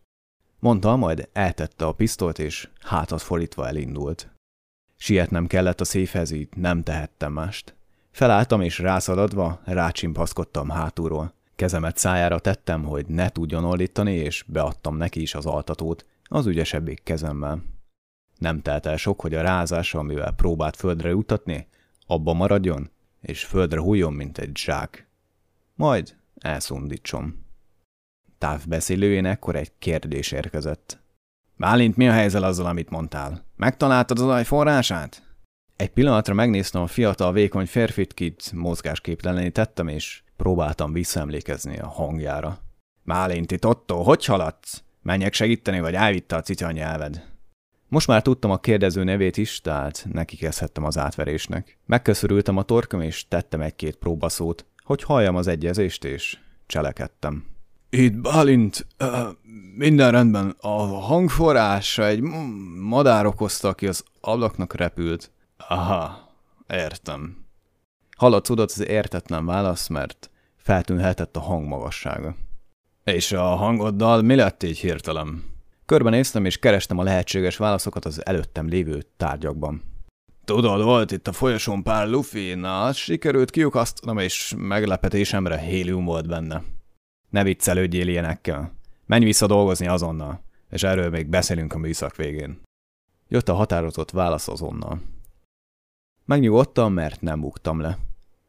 Mondta, 0.60 0.96
majd 0.96 1.30
eltette 1.34 1.86
a 1.86 1.92
pisztolt, 1.94 2.40
és 2.40 2.70
hátat 2.80 3.22
fordítva 3.22 3.68
elindult. 3.68 4.30
Sietnem 4.96 5.48
kellett 5.48 5.82
a 5.82 5.86
széfhez, 5.86 6.32
így 6.32 6.50
nem 6.56 6.84
tehettem 6.84 7.34
mást. 7.34 7.75
Felálltam, 8.12 8.62
és 8.62 8.80
rászaladva 8.80 9.62
rácsimpaszkodtam 9.65 10.70
hátulról. 10.70 11.34
Kezemet 11.56 11.98
szájára 11.98 12.39
tettem, 12.39 12.84
hogy 12.84 13.06
ne 13.06 13.30
tudjon 13.30 13.63
ordítani, 13.63 14.13
és 14.13 14.46
beadtam 14.48 14.98
neki 14.98 15.22
is 15.22 15.36
az 15.36 15.46
altatót, 15.46 16.06
az 16.24 16.46
ügyesebbik 16.46 17.03
kezemmel. 17.03 17.63
Nem 18.38 18.62
telt 18.62 18.86
el 18.86 18.98
sok, 18.98 19.22
hogy 19.22 19.34
a 19.34 19.41
rázása, 19.41 20.00
amivel 20.00 20.32
próbált 20.32 20.75
földre 20.75 21.10
jutatni, 21.10 21.68
abba 22.08 22.34
maradjon, 22.34 22.89
és 23.22 23.46
földre 23.46 23.80
hújjon, 23.80 24.13
mint 24.13 24.38
egy 24.38 24.58
zsák. 24.58 25.08
Majd 25.75 26.15
elszundítsom. 26.36 27.46
Távbeszélőjén 28.38 29.25
ekkor 29.25 29.56
egy 29.56 29.72
kérdés 29.80 30.32
érkezett. 30.32 31.00
Bálint, 31.56 31.96
mi 31.96 32.08
a 32.08 32.12
helyzet 32.12 32.44
azzal, 32.44 32.65
amit 32.65 32.89
mondtál? 32.89 33.44
Megtaláltad 33.56 34.20
az 34.20 34.27
aj 34.27 34.44
forrását? 34.44 35.30
Egy 35.81 35.89
pillanatra 35.89 36.33
megnéztem 36.33 36.81
a 36.81 36.88
fiatal, 36.88 37.31
vékony 37.31 37.65
férfit, 37.65 38.13
kit 38.13 38.53
tettem, 39.51 39.88
és 39.88 40.23
próbáltam 40.38 40.93
visszaemlékezni 40.93 41.79
a 41.79 41.88
hangjára. 41.88 42.59
Málinti 43.03 43.57
Totto, 43.57 44.01
hogy 44.01 44.25
haladsz? 44.25 44.83
Menjek 45.01 45.33
segíteni, 45.33 45.79
vagy 45.79 45.93
elvitte 45.93 46.35
a 46.35 46.41
cica 46.41 46.71
nyelved? 46.71 47.23
Most 47.88 48.07
már 48.07 48.21
tudtam 48.21 48.51
a 48.51 48.57
kérdező 48.57 49.03
nevét 49.03 49.38
is, 49.38 49.61
tehát 49.61 50.07
neki 50.11 50.35
kezdhettem 50.35 50.83
az 50.83 50.97
átverésnek. 50.97 51.77
Megköszörültem 51.85 52.57
a 52.57 52.63
torkom, 52.63 53.01
és 53.01 53.27
tettem 53.27 53.61
egy-két 53.61 53.95
próbaszót, 53.95 54.65
hogy 54.83 55.03
halljam 55.03 55.35
az 55.35 55.47
egyezést, 55.47 56.03
és 56.03 56.38
cselekedtem. 56.65 57.45
Itt 57.89 58.13
Bálint, 58.13 58.88
minden 59.75 60.11
rendben. 60.11 60.55
A 60.59 60.81
hangforrása 60.83 62.05
egy 62.05 62.21
madár 62.79 63.25
okozta, 63.25 63.67
aki 63.67 63.88
az 63.88 64.03
ablaknak 64.19 64.73
repült. 64.73 65.31
Aha, 65.68 66.30
értem. 66.68 67.46
Hallatszódott 68.18 68.72
az 68.72 68.88
értetlen 68.88 69.46
válasz, 69.46 69.88
mert 69.88 70.30
feltűnhetett 70.58 71.36
a 71.36 71.39
hang 71.39 71.68
magassága. 71.68 72.36
És 73.03 73.32
a 73.32 73.44
hangoddal 73.44 74.22
mi 74.22 74.36
lett 74.36 74.63
így 74.63 74.80
hirtelen? 74.80 75.44
Körbenéztem 75.86 76.46
és 76.46 76.58
kerestem 76.60 76.98
a 76.98 77.03
lehetséges 77.03 77.58
válaszokat 77.58 78.06
az 78.06 78.25
előttem 78.25 78.68
lévő 78.68 79.01
tárgyakban. 79.18 79.84
Tudod, 80.46 80.84
volt 80.84 81.12
itt 81.12 81.27
a 81.27 81.32
folyosón 81.32 81.84
pár 81.84 82.08
lufi, 82.08 82.53
na, 82.53 82.84
azt 82.84 82.98
sikerült 82.98 83.51
kiukasztanom, 83.51 84.18
és 84.18 84.53
meglepetésemre 84.58 85.58
hélium 85.58 86.06
volt 86.06 86.27
benne. 86.27 86.63
Ne 87.30 87.44
viccelődjél 87.44 88.08
ilyenekkel. 88.08 88.74
Menj 89.06 89.25
vissza 89.25 89.48
dolgozni 89.48 89.88
azonnal, 89.88 90.44
és 90.70 90.84
erről 90.84 91.10
még 91.10 91.27
beszélünk 91.27 91.74
a 91.74 91.77
műszak 91.77 92.15
végén. 92.15 92.62
Jött 93.27 93.50
a 93.50 93.53
határozott 93.53 94.12
válasz 94.12 94.48
azonnal. 94.48 95.01
Megnyugodtam, 96.31 96.93
mert 96.93 97.21
nem 97.21 97.39
buktam 97.39 97.79
le. 97.79 97.97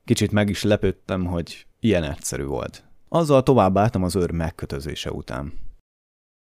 Kicsit 0.04 0.32
meg 0.32 0.48
is 0.48 0.62
lepődtem, 0.62 1.24
hogy 1.26 1.66
ilyen 1.80 2.02
egyszerű 2.02 2.44
volt. 2.44 2.84
Azzal 3.08 3.42
tovább 3.42 3.76
álltam 3.76 4.02
az 4.02 4.16
őr 4.16 4.30
megkötözése 4.30 5.12
után. 5.12 5.52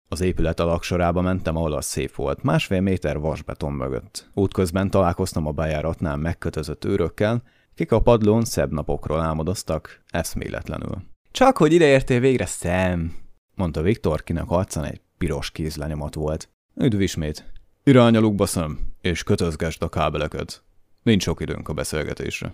Az 0.09 0.21
épület 0.21 0.61
alaksorába 0.61 1.21
mentem, 1.21 1.57
ahol 1.57 1.73
a 1.73 1.81
szép 1.81 2.15
volt, 2.15 2.43
másfél 2.43 2.81
méter 2.81 3.19
vasbeton 3.19 3.73
mögött. 3.73 4.31
Útközben 4.35 4.91
találkoztam 4.91 5.47
a 5.47 5.53
bejáratnál 5.53 6.17
megkötözött 6.17 6.85
őrökkel, 6.85 7.43
kik 7.75 7.93
a 7.93 8.03
padlón 8.03 8.45
szebb 8.45 8.73
napokról 8.73 9.21
álmodoztak, 9.21 10.03
eszméletlenül. 10.09 11.03
Csak 11.31 11.57
hogy 11.57 11.73
ideértél 11.73 12.21
végre, 12.21 12.47
szem, 12.47 13.17
mondta 13.55 13.83
Viktor, 13.83 14.23
kinek 14.23 14.51
arcán 14.51 14.85
egy 14.85 15.01
piros 15.19 15.51
kézlenyomat 15.51 16.15
volt. 16.15 16.49
Üdv 16.75 17.01
ismét. 17.01 17.53
Irány 17.85 18.17
a 18.17 18.21
lukba 18.21 18.47
szem, 18.47 18.79
és 19.01 19.23
kötözgesd 19.23 19.83
a 19.83 19.89
kábeleket. 19.89 20.65
Nincs 21.05 21.23
sok 21.23 21.41
időnk 21.41 21.69
a 21.69 21.73
beszélgetésre. 21.73 22.53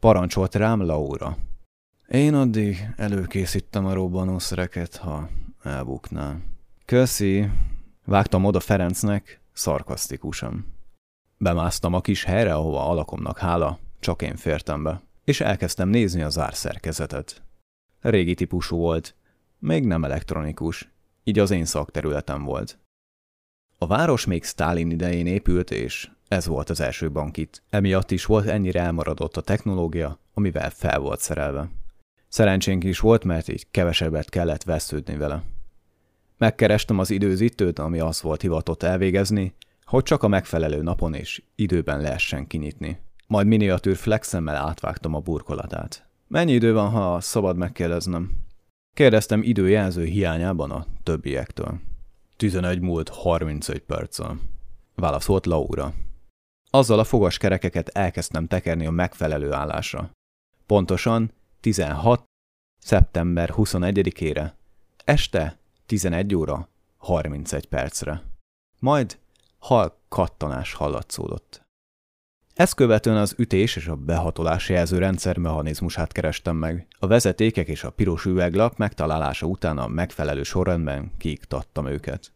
Parancsolt 0.00 0.54
rám 0.54 0.80
Laura. 0.82 1.36
Én 2.08 2.34
addig 2.34 2.88
előkészítem 2.96 3.86
a 3.86 3.92
robbanószereket, 3.92 4.96
ha 4.96 5.28
elbuknál. 5.62 6.42
Köszi. 6.84 7.48
Vágtam 8.04 8.44
oda 8.44 8.60
Ferencnek, 8.60 9.40
szarkasztikusan. 9.52 10.74
Bemásztam 11.38 11.94
a 11.94 12.00
kis 12.00 12.24
helyre, 12.24 12.54
ahova 12.54 12.88
alakomnak 12.88 13.38
hála, 13.38 13.78
csak 14.00 14.22
én 14.22 14.36
fértem 14.36 14.82
be, 14.82 15.02
és 15.24 15.40
elkezdtem 15.40 15.88
nézni 15.88 16.22
az 16.22 16.38
árszerkezetet. 16.38 17.42
Régi 18.00 18.34
típusú 18.34 18.76
volt, 18.76 19.14
még 19.58 19.84
nem 19.86 20.04
elektronikus, 20.04 20.92
így 21.24 21.38
az 21.38 21.50
én 21.50 21.64
szakterületem 21.64 22.44
volt. 22.44 22.78
A 23.78 23.86
város 23.86 24.24
még 24.24 24.44
Stalin 24.44 24.90
idején 24.90 25.26
épült, 25.26 25.70
és 25.70 26.10
ez 26.34 26.46
volt 26.46 26.70
az 26.70 26.80
első 26.80 27.10
bankit. 27.10 27.62
Emiatt 27.70 28.10
is 28.10 28.24
volt 28.24 28.46
ennyire 28.46 28.80
elmaradott 28.80 29.36
a 29.36 29.40
technológia, 29.40 30.18
amivel 30.34 30.70
fel 30.70 30.98
volt 30.98 31.20
szerelve. 31.20 31.68
Szerencsénk 32.28 32.84
is 32.84 32.98
volt, 32.98 33.24
mert 33.24 33.48
így 33.48 33.66
kevesebbet 33.70 34.28
kellett 34.28 34.62
vesződni 34.62 35.16
vele. 35.16 35.42
Megkerestem 36.38 36.98
az 36.98 37.10
időzítőt, 37.10 37.78
ami 37.78 37.98
azt 37.98 38.20
volt 38.20 38.40
hivatott 38.40 38.82
elvégezni, 38.82 39.54
hogy 39.84 40.02
csak 40.02 40.22
a 40.22 40.28
megfelelő 40.28 40.82
napon 40.82 41.14
és 41.14 41.42
időben 41.54 42.00
lehessen 42.00 42.46
kinyitni. 42.46 42.98
Majd 43.26 43.46
miniatűr 43.46 43.96
flexemmel 43.96 44.56
átvágtam 44.56 45.14
a 45.14 45.20
burkolatát. 45.20 46.06
Mennyi 46.28 46.52
idő 46.52 46.72
van, 46.72 46.90
ha 46.90 47.20
szabad 47.20 47.56
megkérdeznem? 47.56 48.30
Kérdeztem 48.94 49.42
időjelző 49.42 50.04
hiányában 50.04 50.70
a 50.70 50.86
többiektől. 51.02 51.80
11 52.36 52.80
múlt 52.80 53.08
31 53.08 53.78
perccel. 53.78 54.38
Válaszolt 54.94 55.46
Laura. 55.46 55.94
Azzal 56.74 56.98
a 56.98 57.04
fogaskerekeket 57.04 57.88
elkezdtem 57.88 58.46
tekerni 58.46 58.86
a 58.86 58.90
megfelelő 58.90 59.52
állásra. 59.52 60.10
Pontosan 60.66 61.32
16. 61.60 62.24
szeptember 62.78 63.50
21-ére, 63.56 64.52
este 65.04 65.58
11 65.86 66.34
óra 66.34 66.68
31 66.96 67.66
percre. 67.66 68.22
Majd 68.78 69.18
hal 69.58 69.98
kattanás 70.08 70.72
hallatszódott. 70.72 71.62
Ezt 72.54 72.74
követően 72.74 73.16
az 73.16 73.34
ütés 73.38 73.76
és 73.76 73.86
a 73.86 73.96
behatolás 73.96 74.68
jelző 74.68 74.98
rendszer 74.98 75.36
mechanizmusát 75.36 76.12
kerestem 76.12 76.56
meg. 76.56 76.86
A 76.98 77.06
vezetékek 77.06 77.68
és 77.68 77.84
a 77.84 77.90
piros 77.90 78.24
üveglap 78.24 78.76
megtalálása 78.76 79.46
után 79.46 79.78
a 79.78 79.86
megfelelő 79.86 80.42
sorrendben 80.42 81.12
kiiktattam 81.18 81.86
őket. 81.86 82.32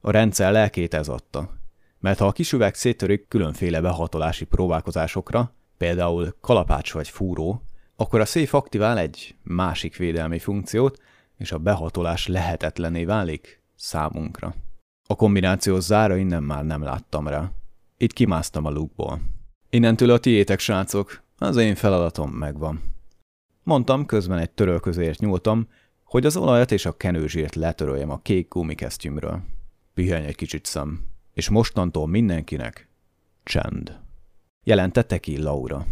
A 0.00 0.10
rendszer 0.10 0.52
lelkét 0.52 0.94
ez 0.94 1.08
adta. 1.08 1.57
Mert 2.00 2.18
ha 2.18 2.26
a 2.26 2.32
kis 2.32 2.52
üveg 2.52 2.74
széttörik 2.74 3.28
különféle 3.28 3.80
behatolási 3.80 4.44
próbálkozásokra, 4.44 5.52
például 5.76 6.36
kalapács 6.40 6.92
vagy 6.92 7.08
fúró, 7.08 7.62
akkor 7.96 8.20
a 8.20 8.24
széf 8.24 8.54
aktivál 8.54 8.98
egy 8.98 9.34
másik 9.42 9.96
védelmi 9.96 10.38
funkciót, 10.38 10.98
és 11.36 11.52
a 11.52 11.58
behatolás 11.58 12.26
lehetetlené 12.26 13.04
válik 13.04 13.62
számunkra. 13.76 14.54
A 15.08 15.14
kombináció 15.14 15.80
zára 15.80 16.16
innen 16.16 16.42
már 16.42 16.64
nem 16.64 16.82
láttam 16.82 17.28
rá. 17.28 17.52
Itt 17.96 18.12
kimásztam 18.12 18.64
a 18.64 18.70
lukból. 18.70 19.20
Innentől 19.70 20.10
a 20.10 20.18
tiétek, 20.18 20.58
srácok, 20.58 21.22
az 21.38 21.56
én 21.56 21.74
feladatom 21.74 22.30
megvan. 22.30 22.82
Mondtam, 23.62 24.06
közben 24.06 24.38
egy 24.38 24.50
törölközért 24.50 25.20
nyúltam, 25.20 25.68
hogy 26.04 26.26
az 26.26 26.36
olajat 26.36 26.72
és 26.72 26.86
a 26.86 26.96
kenőzsírt 26.96 27.54
letöröljem 27.54 28.10
a 28.10 28.20
kék 28.22 28.48
gumikesztyűmről. 28.48 29.42
Pihenj 29.94 30.26
egy 30.26 30.34
kicsit 30.34 30.64
szem, 30.64 31.06
és 31.38 31.48
mostantól 31.48 32.06
mindenkinek 32.06 32.88
csend. 33.42 33.98
Jelentette 34.64 35.18
ki 35.18 35.42
Laura. 35.42 35.86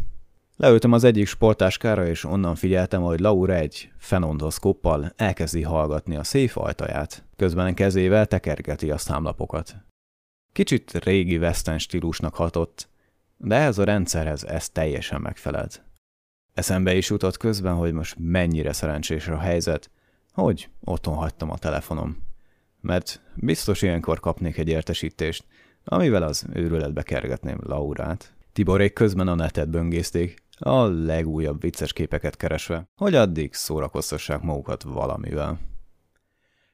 Leültem 0.57 0.93
az 0.93 1.05
egyik 1.05 1.27
sportáskára, 1.27 2.07
és 2.07 2.25
onnan 2.25 2.55
figyeltem, 2.55 3.03
hogy 3.03 3.21
Laura 3.21 3.55
egy 3.55 3.93
fenondoszkóppal 3.99 5.13
elkezdi 5.17 5.63
hallgatni 5.63 6.17
a 6.17 6.25
széf 6.25 6.57
ajtaját, 6.57 7.25
közben 7.37 7.75
kezével 7.75 8.27
tekergeti 8.27 8.91
a 8.91 8.99
számlapokat. 8.99 9.77
Kicsit 10.53 11.05
régi 11.05 11.39
western 11.39 11.79
stílusnak 11.79 12.35
hatott, 12.35 12.89
de 13.37 13.55
ez 13.57 13.79
a 13.79 13.85
rendszerhez 13.85 14.45
ez 14.45 14.69
teljesen 14.69 15.21
megfelelt. 15.21 15.85
Eszembe 16.55 16.95
is 16.95 17.11
jutott 17.11 17.37
közben, 17.37 17.75
hogy 17.75 17.93
most 17.93 18.17
mennyire 18.19 18.73
szerencsés 18.73 19.29
a 19.29 19.39
helyzet, 19.39 19.91
hogy 20.33 20.69
otthon 20.85 21.15
hagytam 21.15 21.51
a 21.51 21.59
telefonom. 21.59 22.26
Mert 22.87 23.21
biztos 23.35 23.83
ilyenkor 23.83 24.21
kapnék 24.21 24.59
egy 24.59 24.69
értesítést, 24.69 25.45
amivel 25.85 26.23
az 26.23 26.47
őrületbe 26.53 27.03
kergetném 27.03 27.59
Laurát. 27.63 28.35
Tiborék 28.53 28.93
közben 28.93 29.29
a 29.29 29.35
netet 29.35 29.69
böngészték, 29.69 30.43
a 30.59 30.83
legújabb 30.87 31.61
vicces 31.61 31.93
képeket 31.93 32.37
keresve, 32.37 32.89
hogy 32.97 33.15
addig 33.15 33.55
szórakoztassák 33.55 34.43
magukat 34.43 34.83
valamivel. 34.83 35.61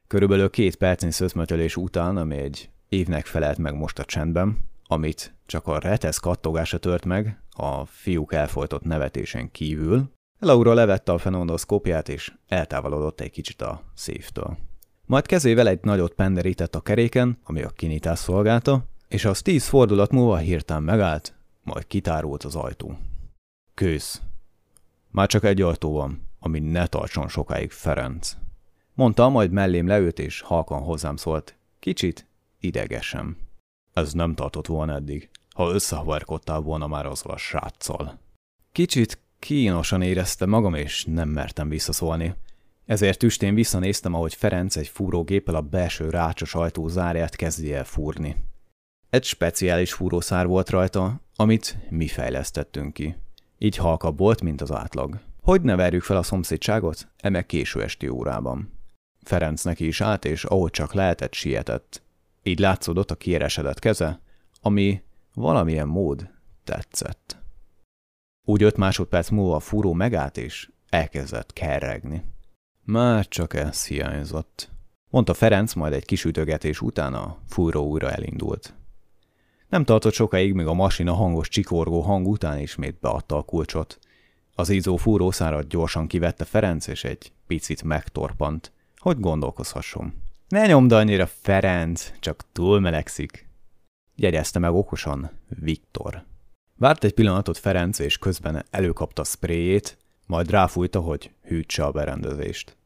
Körülbelül 0.07 0.50
két 0.50 0.76
percnyi 0.76 1.11
szöszmötölés 1.11 1.76
után, 1.76 2.16
ami 2.16 2.37
egy 2.37 2.71
évnek 2.88 3.26
felelt 3.26 3.59
meg 3.59 3.75
most 3.75 3.99
a 3.99 4.04
csendben, 4.04 4.59
amit 4.85 5.35
csak 5.47 5.66
a 5.66 5.78
retesz 5.78 6.19
kattogása 6.19 6.78
tört 6.78 7.04
meg, 7.04 7.42
a 7.50 7.85
fiúk 7.85 8.33
elfolytott 8.33 8.83
nevetésen 8.83 9.50
kívül, 9.50 10.11
Laura 10.38 10.75
levette 10.75 11.12
a 11.12 11.19
fenondoszkópját 11.19 12.09
és 12.09 12.33
eltávolodott 12.49 13.21
egy 13.21 13.31
kicsit 13.31 13.62
a 13.62 13.83
széftől. 13.95 14.59
Majd 15.06 15.26
kezével 15.26 15.68
egy 15.68 15.80
nagyot 15.82 16.14
penderített 16.14 16.75
a 16.75 16.80
keréken, 16.80 17.38
ami 17.44 17.62
a 17.62 17.68
kinyitás 17.68 18.18
szolgálta, 18.18 18.85
és 19.09 19.25
az 19.25 19.42
tíz 19.42 19.66
fordulat 19.66 20.11
múlva 20.11 20.37
hirtelen 20.37 20.82
megállt, 20.82 21.35
majd 21.62 21.87
kitárult 21.87 22.44
az 22.44 22.54
ajtó. 22.54 22.99
Kész. 23.75 24.21
Már 25.11 25.28
csak 25.28 25.44
egy 25.44 25.61
ajtó 25.62 25.92
van, 25.92 26.28
ami 26.40 26.59
ne 26.59 26.87
tartson 26.87 27.28
sokáig 27.28 27.71
Ferenc. 27.71 28.37
Mondta, 28.94 29.28
majd 29.28 29.50
mellém 29.50 29.87
leült 29.87 30.18
és 30.18 30.40
halkan 30.40 30.82
hozzám 30.82 31.16
szólt. 31.16 31.56
Kicsit 31.78 32.26
idegesen. 32.61 33.37
Ez 33.92 34.12
nem 34.12 34.35
tartott 34.35 34.66
volna 34.66 34.94
eddig, 34.94 35.30
ha 35.54 35.71
összehavarkodtál 35.71 36.61
volna 36.61 36.87
már 36.87 37.06
azzal 37.06 37.32
a 37.32 37.37
sráccal. 37.37 38.18
Kicsit 38.73 39.18
kínosan 39.38 40.02
érezte 40.02 40.47
magam, 40.47 40.75
és 40.75 41.04
nem 41.04 41.28
mertem 41.28 41.68
visszaszólni. 41.68 42.35
Ezért 42.87 43.19
tüstén 43.19 43.55
visszanéztem, 43.55 44.15
ahogy 44.15 44.35
Ferenc 44.35 44.77
egy 44.77 44.89
fúrógéppel 44.89 45.55
a 45.55 45.61
belső 45.61 46.11
rácsos 46.11 46.55
ajtó 46.55 46.89
zárját 46.89 47.37
kezdi 47.37 47.75
el 47.75 47.85
fúrni. 47.85 48.37
Egy 49.11 49.25
speciális 49.25 49.93
fúrószár 49.93 50.47
volt 50.47 50.71
rajta, 50.71 51.21
amit 51.37 51.77
mi 51.91 52.07
fejlesztettünk 52.07 52.93
ki 52.93 53.17
így 53.62 53.77
halkabb 53.77 54.19
volt, 54.19 54.43
mint 54.43 54.61
az 54.61 54.73
átlag. 54.73 55.21
Hogy 55.43 55.62
ne 55.62 55.77
verjük 55.77 56.03
fel 56.03 56.17
a 56.17 56.23
szomszédságot? 56.23 57.09
Eme 57.17 57.47
késő 57.47 57.83
esti 57.83 58.09
órában. 58.09 58.73
Ferenc 59.23 59.62
neki 59.62 59.87
is 59.87 60.01
állt, 60.01 60.25
és 60.25 60.45
ahogy 60.45 60.71
csak 60.71 60.93
lehetett, 60.93 61.33
sietett. 61.33 62.03
Így 62.43 62.59
látszódott 62.59 63.11
a 63.11 63.15
kiéresedett 63.15 63.79
keze, 63.79 64.21
ami 64.61 65.03
valamilyen 65.35 65.89
mód 65.89 66.31
tetszett. 66.65 67.37
Úgy 68.47 68.62
öt 68.62 68.77
másodperc 68.77 69.29
múlva 69.29 69.57
a 69.57 69.61
fúró 69.61 69.93
megállt, 69.93 70.37
és 70.37 70.71
elkezdett 70.89 71.53
kerregni. 71.53 72.23
Már 72.85 73.29
csak 73.29 73.55
ez 73.55 73.87
hiányzott. 73.87 74.71
Mondta 75.11 75.35
Ferenc, 75.35 75.75
majd 75.75 75.93
egy 75.93 76.05
kis 76.05 76.25
ütögetés 76.25 76.81
után 76.81 77.15
a 77.15 77.39
fúró 77.49 77.87
újra 77.87 78.11
elindult. 78.11 78.75
Nem 79.69 79.85
tartott 79.85 80.12
sokáig, 80.12 80.53
míg 80.53 80.67
a 80.67 80.73
masina 80.73 81.12
hangos 81.12 81.49
csikorgó 81.49 82.01
hang 82.01 82.27
után 82.27 82.59
ismét 82.59 82.99
beadta 83.01 83.37
a 83.37 83.43
kulcsot. 83.43 83.99
Az 84.55 84.69
ízó 84.69 84.97
fúrószárat 84.97 85.69
gyorsan 85.69 86.07
kivette 86.07 86.45
Ferenc, 86.45 86.87
és 86.87 87.05
egy 87.05 87.33
picit 87.47 87.83
megtorpant, 87.83 88.73
hogy 88.97 89.21
gondolkozhasson. 89.21 90.12
Ne 90.49 90.67
nyomd 90.67 90.93
annyira, 90.93 91.27
Ferenc, 91.27 92.12
csak 92.21 92.45
túl 92.53 92.81
melegszik. 92.81 93.49
Jegyezte 94.15 94.59
meg 94.59 94.73
okosan 94.73 95.31
Viktor. 95.49 96.25
Várt 96.77 97.05
egy 97.05 97.15
pillanatot 97.15 97.59
Ferenc, 97.59 97.99
és 97.99 98.19
közben 98.19 98.65
előkapta 98.71 99.25
spréjét, 99.25 99.99
majd 100.33 100.51
ráfújta, 100.51 101.01
hogy 101.01 101.31
hűtse 101.43 101.85
a 101.85 101.91
berendezést. 101.91 102.77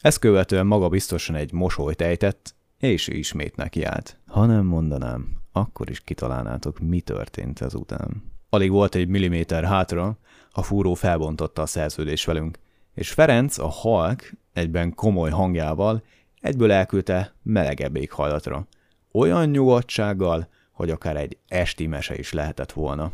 Ezt 0.00 0.18
követően 0.18 0.66
maga 0.66 0.88
biztosan 0.88 1.34
egy 1.34 1.52
mosolyt 1.52 2.00
ejtett, 2.00 2.54
és 2.78 3.08
ismét 3.08 3.56
nekiállt. 3.56 4.18
Ha 4.26 4.46
nem 4.46 4.64
mondanám, 4.64 5.36
akkor 5.52 5.90
is 5.90 6.00
kitalálnátok, 6.00 6.78
mi 6.78 7.00
történt 7.00 7.60
ezután. 7.60 8.22
Alig 8.50 8.70
volt 8.70 8.94
egy 8.94 9.08
milliméter 9.08 9.64
hátra, 9.64 10.18
a 10.50 10.62
fúró 10.62 10.94
felbontotta 10.94 11.62
a 11.62 11.66
szerződés 11.66 12.24
velünk, 12.24 12.58
és 12.94 13.10
Ferenc, 13.10 13.58
a 13.58 13.68
halk, 13.68 14.32
egyben 14.52 14.94
komoly 14.94 15.30
hangjával 15.30 16.02
egyből 16.40 16.72
elküldte 16.72 17.34
melegebb 17.42 17.96
éghajlatra. 17.96 18.66
Olyan 19.12 19.48
nyugodtsággal, 19.48 20.48
hogy 20.72 20.90
akár 20.90 21.16
egy 21.16 21.38
esti 21.48 21.86
mese 21.86 22.18
is 22.18 22.32
lehetett 22.32 22.72
volna. 22.72 23.12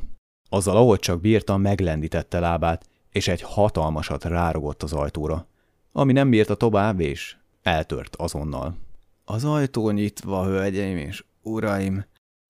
Azzal, 0.48 0.76
ahogy 0.76 0.98
csak 0.98 1.20
bírta, 1.20 1.56
meglendítette 1.56 2.38
lábát, 2.40 2.90
és 3.12 3.28
egy 3.28 3.42
hatalmasat 3.42 4.24
rárogott 4.24 4.82
az 4.82 4.92
ajtóra, 4.92 5.46
ami 5.92 6.12
nem 6.12 6.30
bírta 6.30 6.54
tovább, 6.54 7.00
és 7.00 7.36
eltört 7.62 8.16
azonnal. 8.16 8.76
Az 9.24 9.44
ajtó 9.44 9.90
nyitva, 9.90 10.44
hölgyeim 10.44 10.96
és 10.96 11.24
uraim, 11.42 12.04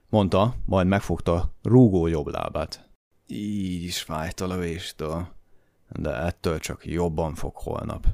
mondta, 0.09 0.54
majd 0.64 0.87
megfogta 0.87 1.52
rúgó 1.62 2.07
jobb 2.07 2.26
lábát. 2.26 2.88
Így 3.26 3.83
is 3.83 4.02
fájt 4.02 4.40
a 4.40 4.47
lövéstől, 4.47 5.26
de 5.88 6.16
ettől 6.16 6.59
csak 6.59 6.87
jobban 6.87 7.35
fog 7.35 7.57
holnap. 7.57 8.07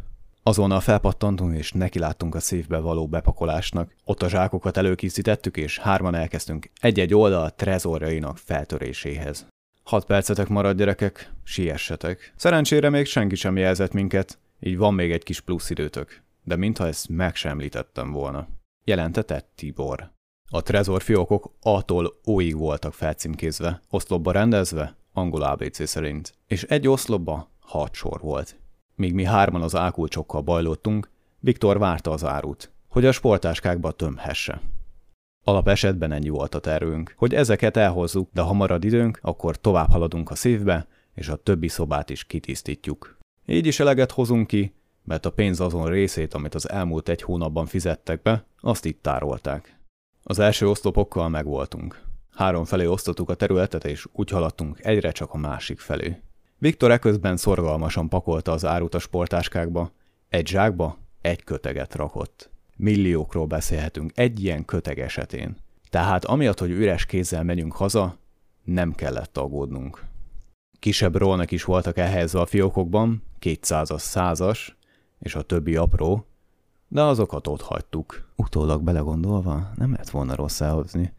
Azonnal 0.42 0.80
felpattantunk, 0.80 1.56
és 1.56 1.72
nekiláttunk 1.72 2.34
a 2.34 2.40
szívbe 2.40 2.78
való 2.78 3.06
bepakolásnak. 3.06 3.94
Ott 4.04 4.22
a 4.22 4.28
zsákokat 4.28 4.76
előkészítettük, 4.76 5.56
és 5.56 5.78
hárman 5.78 6.14
elkezdtünk 6.14 6.70
egy-egy 6.80 7.14
oldal 7.14 7.50
trezorjainak 7.50 8.38
feltöréséhez. 8.38 9.46
Hat 9.88 10.04
percetek 10.04 10.48
marad, 10.48 10.76
gyerekek, 10.76 11.32
siessetek. 11.42 12.32
Szerencsére 12.36 12.90
még 12.90 13.06
senki 13.06 13.34
sem 13.34 13.56
jelzett 13.56 13.92
minket, 13.92 14.38
így 14.60 14.76
van 14.76 14.94
még 14.94 15.12
egy 15.12 15.22
kis 15.22 15.40
plusz 15.40 15.70
időtök. 15.70 16.22
De 16.44 16.56
mintha 16.56 16.86
ezt 16.86 17.08
meg 17.08 17.34
sem 17.34 17.50
említettem 17.50 18.12
volna. 18.12 18.48
Jelentette 18.84 19.48
Tibor. 19.54 20.10
A 20.50 20.62
trezor 20.62 21.02
fiókok 21.02 21.52
A-tól 21.60 22.20
voltak 22.52 22.94
felcímkézve, 22.94 23.80
oszlopba 23.90 24.32
rendezve, 24.32 24.96
angol 25.12 25.42
ABC 25.42 25.88
szerint. 25.88 26.34
És 26.46 26.62
egy 26.62 26.88
oszlopba 26.88 27.50
hat 27.60 27.94
sor 27.94 28.20
volt. 28.20 28.58
Míg 28.94 29.14
mi 29.14 29.24
hárman 29.24 29.62
az 29.62 29.76
ákulcsokkal 29.76 30.40
bajlottunk, 30.40 31.10
Viktor 31.38 31.78
várta 31.78 32.10
az 32.10 32.24
árut, 32.24 32.70
hogy 32.88 33.04
a 33.04 33.12
sportáskákba 33.12 33.90
tömhesse. 33.90 34.60
Alap 35.48 35.68
esetben 35.68 36.12
ennyi 36.12 36.28
volt 36.28 36.54
a 36.54 36.58
tervünk, 36.58 37.14
hogy 37.16 37.34
ezeket 37.34 37.76
elhozzuk, 37.76 38.30
de 38.32 38.40
ha 38.40 38.52
marad 38.52 38.84
időnk, 38.84 39.18
akkor 39.22 39.56
tovább 39.56 39.90
haladunk 39.90 40.30
a 40.30 40.34
szívbe, 40.34 40.86
és 41.14 41.28
a 41.28 41.36
többi 41.36 41.68
szobát 41.68 42.10
is 42.10 42.24
kitisztítjuk. 42.24 43.18
Így 43.46 43.66
is 43.66 43.80
eleget 43.80 44.10
hozunk 44.10 44.46
ki, 44.46 44.74
mert 45.04 45.26
a 45.26 45.32
pénz 45.32 45.60
azon 45.60 45.86
részét, 45.86 46.34
amit 46.34 46.54
az 46.54 46.68
elmúlt 46.68 47.08
egy 47.08 47.22
hónapban 47.22 47.66
fizettek 47.66 48.22
be, 48.22 48.44
azt 48.60 48.84
itt 48.84 49.02
tárolták. 49.02 49.78
Az 50.22 50.38
első 50.38 50.68
oszlopokkal 50.68 51.28
megvoltunk. 51.28 52.02
Három 52.34 52.64
felé 52.64 52.86
osztottuk 52.86 53.30
a 53.30 53.34
területet, 53.34 53.84
és 53.84 54.06
úgy 54.12 54.30
haladtunk 54.30 54.84
egyre 54.84 55.10
csak 55.12 55.32
a 55.32 55.38
másik 55.38 55.80
felé. 55.80 56.20
Viktor 56.58 56.90
eközben 56.90 57.36
szorgalmasan 57.36 58.08
pakolta 58.08 58.52
az 58.52 58.64
árut 58.64 58.94
a 58.94 58.98
sportáskákba, 58.98 59.92
egy 60.28 60.46
zsákba 60.46 60.98
egy 61.20 61.44
köteget 61.44 61.94
rakott. 61.94 62.50
Milliókról 62.80 63.46
beszélhetünk 63.46 64.12
egy 64.14 64.44
ilyen 64.44 64.64
köteg 64.64 64.98
esetén. 64.98 65.56
Tehát 65.90 66.24
amiatt, 66.24 66.58
hogy 66.58 66.70
üres 66.70 67.06
kézzel 67.06 67.44
megyünk 67.44 67.72
haza, 67.72 68.18
nem 68.64 68.92
kellett 68.92 69.38
aggódnunk. 69.38 70.04
Kisebb 70.78 71.16
rolnak 71.16 71.50
is 71.50 71.64
voltak 71.64 71.98
elhelyezve 71.98 72.40
a 72.40 72.46
fiókokban, 72.46 73.22
200-as, 73.40 73.98
százas, 73.98 74.76
és 75.18 75.34
a 75.34 75.42
többi 75.42 75.76
apró, 75.76 76.26
de 76.88 77.02
azokat 77.02 77.46
ott 77.46 77.62
hagytuk. 77.62 78.32
Utólag 78.36 78.82
belegondolva 78.82 79.70
nem 79.74 79.92
lett 79.92 80.10
volna 80.10 80.34
rossz 80.34 80.60
elhozni, 80.60 81.12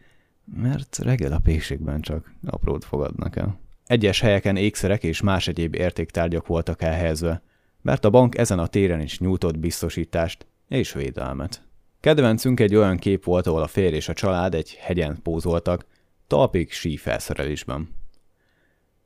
mert 0.56 0.98
reggel 0.98 1.32
a 1.32 1.40
pékségben 1.40 2.02
csak 2.02 2.34
aprót 2.46 2.86
fogadnak 2.86 3.36
el. 3.36 3.60
Egyes 3.86 4.20
helyeken 4.20 4.56
ékszerek 4.56 5.04
és 5.04 5.22
más 5.22 5.48
egyéb 5.48 5.76
értéktárgyak 5.76 6.48
voltak 6.48 6.82
elhelyezve, 6.82 7.42
mert 7.82 8.06
a 8.06 8.10
bank 8.10 8.38
ezen 8.38 8.60
a 8.60 8.68
téren 8.68 9.02
is 9.02 9.20
nyújtott 9.20 9.60
biztosítást 9.60 10.46
és 10.70 10.94
védelmet. 10.94 11.64
Kedvencünk 12.00 12.60
egy 12.60 12.76
olyan 12.76 12.98
kép 12.98 13.24
volt, 13.24 13.48
ahol 13.48 13.62
a 13.62 13.68
férj 13.68 13.96
és 13.96 14.10
a 14.10 14.14
család 14.14 14.56
egy 14.56 14.74
hegyen 14.74 15.20
pózoltak, 15.24 15.86
talpig 16.28 16.72
sí 16.72 16.98
felszerelésben. 16.98 17.90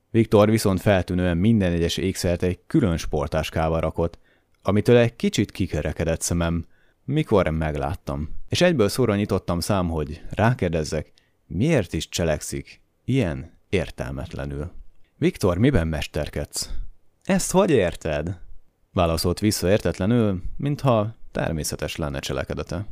Viktor 0.10 0.50
viszont 0.50 0.82
feltűnően 0.82 1.38
minden 1.38 1.72
egyes 1.72 1.98
ékszert 1.98 2.44
egy 2.44 2.60
külön 2.68 2.98
sportáskával 2.98 3.80
rakott, 3.80 4.20
amitől 4.62 4.98
egy 4.98 5.16
kicsit 5.16 5.52
kikerekedett 5.52 6.22
szemem, 6.22 6.66
mikor 7.06 7.50
megláttam, 7.50 8.30
és 8.50 8.62
egyből 8.62 8.90
szóra 8.90 9.16
nyitottam 9.16 9.60
szám, 9.60 9.90
hogy 9.90 10.22
rákérdezzek, 10.30 11.14
miért 11.48 11.94
is 11.94 12.10
cselekszik 12.10 12.82
ilyen 13.06 13.58
értelmetlenül. 13.70 14.72
Viktor, 15.18 15.58
miben 15.58 15.88
mesterkedsz? 15.88 16.70
Ezt 17.24 17.52
hogy 17.52 17.70
érted? 17.70 18.40
Válaszolt 18.92 19.40
vissza 19.40 19.70
értetlenül, 19.70 20.42
mintha 20.58 21.16
természetes 21.34 21.96
lenne 21.96 22.20
cselekedete. 22.20 22.86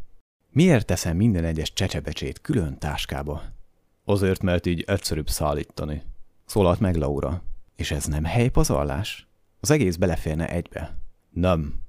Miért 0.49 0.86
teszem 0.86 1.15
minden 1.15 1.43
egyes 1.43 1.73
csecsebecsét 1.73 2.41
külön 2.41 2.77
táskába? 2.77 3.41
Azért, 4.06 4.41
mert 4.41 4.65
így 4.65 4.84
egyszerűbb 4.88 5.30
szállítani. 5.30 6.04
Szólalt 6.45 6.80
meg 6.80 6.95
Laura. 6.95 7.41
És 7.75 7.91
ez 7.91 8.06
nem 8.06 8.23
helypazarlás? 8.23 9.27
Az 9.60 9.71
egész 9.71 9.95
beleférne 9.95 10.49
egybe. 10.49 10.97
Nem. 11.30 11.80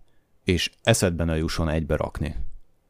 És 0.44 0.70
eszedben 0.82 1.26
ne 1.26 1.36
jusson 1.36 1.68
egybe 1.68 1.96
rakni. 1.96 2.34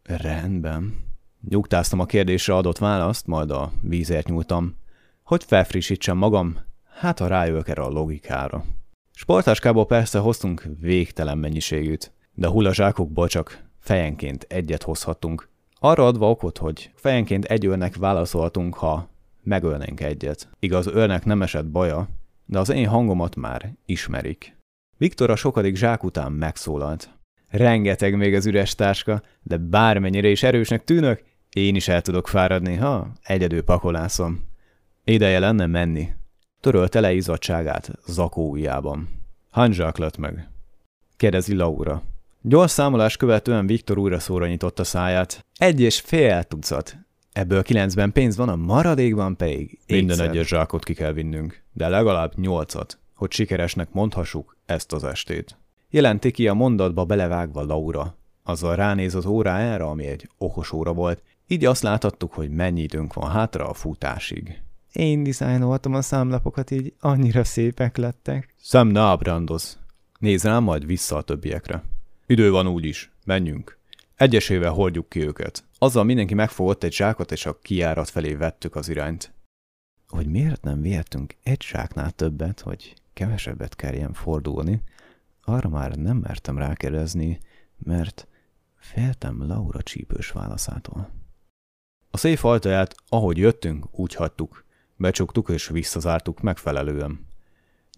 Rendben. 0.03 1.05
Nyugtáztam 1.48 2.01
a 2.01 2.07
kérdésre 2.07 2.55
adott 2.55 2.79
választ, 2.79 3.27
majd 3.27 3.51
a 3.51 3.72
vízért 3.83 4.29
nyúltam, 4.29 4.77
hogy 5.22 5.44
felfrissítsem 5.44 6.16
magam, 6.16 6.59
hát 6.98 7.18
ha 7.18 7.27
rájövök 7.27 7.68
erre 7.68 7.83
a 7.83 7.88
logikára. 7.88 8.64
Sportáskából 9.14 9.87
persze 9.87 10.18
hoztunk 10.18 10.68
végtelen 10.81 11.38
mennyiségűt, 11.38 12.12
de 12.35 12.49
hullazsákokból 12.49 13.29
csak 13.29 13.64
fejenként 13.79 14.47
egyet 14.49 14.83
hozhattunk. 14.83 15.49
Arra 15.79 16.07
adva 16.07 16.31
okot, 16.31 16.59
hogy 16.59 16.90
fejenként 16.95 17.45
egy 17.45 17.64
őrnek 17.64 17.97
válaszoltunk, 17.97 18.75
ha 18.75 19.09
megölnénk 19.42 20.01
egyet. 20.01 20.49
Igaz, 20.59 20.87
őrnek 20.87 21.25
nem 21.25 21.42
esett 21.42 21.66
baja, 21.66 22.09
de 22.47 22.59
az 22.59 22.68
én 22.68 22.88
hangomat 22.88 23.37
már 23.37 23.73
ismerik. 23.87 24.57
Viktor 24.97 25.31
a 25.31 25.37
sokadik 25.37 25.77
zsák 25.77 26.05
után 26.05 26.33
megszólalt. 26.33 27.11
Rengeteg 27.49 28.16
még 28.16 28.35
az 28.35 28.47
üres 28.47 28.75
táska, 28.75 29.23
de 29.42 29.57
bármennyire 29.57 30.29
is 30.29 30.42
erősnek 30.42 30.85
tűnök, 30.85 31.23
én 31.51 31.75
is 31.75 31.88
el 31.88 32.03
tudok 32.03 32.29
fáradni, 32.29 32.75
ha 32.75 33.12
egyedül 33.23 33.62
pakolászom. 33.62 34.45
Ideje 35.05 35.38
lenne 35.38 35.66
menni. 35.66 36.09
Törölte 36.61 37.01
le 37.01 37.12
izzadságát 37.12 37.90
zakó 38.07 38.51
ujjában. 38.51 39.09
Hány 39.51 39.73
zsák 39.73 39.97
lett 39.97 40.16
meg? 40.16 40.51
Kérdezi 41.16 41.55
Laura. 41.55 42.03
Gyors 42.44 42.70
számolás 42.70 43.16
követően 43.16 43.66
Viktor 43.66 43.98
újra 43.98 44.18
szóra 44.18 44.46
nyitotta 44.46 44.85
száját. 44.85 45.46
Egy 45.59 45.81
és 45.81 46.00
fél 46.00 46.42
tucat. 46.42 46.96
Ebből 47.33 47.62
kilencben 47.62 48.12
pénz 48.12 48.37
van, 48.37 48.48
a 48.48 48.57
maradékban 48.57 49.37
pedig 49.37 49.78
ékszer. 49.87 49.96
Minden 49.96 50.31
egyes 50.31 50.48
zsákot 50.48 50.85
ki 50.85 50.94
kell 50.94 51.12
vinnünk, 51.12 51.62
de 51.72 51.88
legalább 51.88 52.33
nyolcat, 52.37 52.98
hogy 53.14 53.33
sikeresnek 53.33 53.92
mondhassuk 53.92 54.57
ezt 54.66 54.92
az 54.92 55.05
estét. 55.05 55.59
Jelenti 55.90 56.31
ki 56.31 56.48
a 56.48 56.55
mondatba 56.55 57.05
belevágva 57.05 57.62
Laura. 57.62 58.16
Azzal 58.42 58.76
ránéz 58.76 59.14
az 59.14 59.26
órájára, 59.26 59.90
ami 59.90 60.07
egy 60.07 60.28
okos 60.38 60.72
óra 60.72 60.92
volt, 60.92 61.22
így 61.46 61.64
azt 61.64 61.83
láthattuk, 61.83 62.33
hogy 62.33 62.50
mennyi 62.50 62.83
időnk 62.83 63.14
van 63.14 63.31
hátra 63.31 63.68
a 63.68 63.74
futásig. 63.74 64.62
Én 64.92 65.22
dizájnoltam 65.22 65.94
a 65.94 66.02
számlapokat, 66.02 66.70
így 66.70 66.94
annyira 67.00 67.44
szépek 67.44 67.96
lettek. 67.96 68.55
Szem 68.62 68.88
ne 68.88 69.00
ábrándoz. 69.00 69.78
Nézd 70.18 70.44
rám, 70.44 70.62
majd 70.62 70.87
vissza 70.87 71.16
a 71.16 71.22
többiekre. 71.22 71.83
Idő 72.33 72.51
van 72.51 72.66
úgyis. 72.66 73.11
Menjünk. 73.25 73.79
Egyesével 74.14 74.71
hordjuk 74.71 75.09
ki 75.09 75.21
őket. 75.27 75.64
Azzal 75.79 76.05
mindenki 76.05 76.35
megfogott 76.35 76.83
egy 76.83 76.92
zsákot, 76.92 77.33
és 77.33 77.47
a 77.47 77.59
kiárat 77.59 78.09
felé 78.09 78.35
vettük 78.35 78.77
az 78.77 78.88
irányt. 78.88 79.33
Hogy 80.09 80.27
miért 80.27 80.62
nem 80.62 80.81
vihetünk 80.81 81.37
egy 81.42 81.62
zsáknál 81.62 82.11
többet, 82.11 82.61
hogy 82.61 82.95
kevesebbet 83.12 83.77
kelljen 83.77 84.12
fordulni, 84.12 84.83
arra 85.45 85.68
már 85.68 85.97
nem 85.97 86.16
mertem 86.16 86.59
rákérdezni, 86.59 87.38
mert 87.79 88.27
féltem 88.77 89.47
Laura 89.47 89.83
csípős 89.83 90.31
válaszától. 90.31 91.11
A 92.11 92.16
széf 92.16 92.45
ajtaját, 92.45 92.95
ahogy 93.09 93.38
jöttünk, 93.38 93.99
úgy 93.99 94.14
hagytuk. 94.14 94.64
Becsuktuk 94.97 95.49
és 95.49 95.68
visszazártuk 95.68 96.40
megfelelően. 96.40 97.27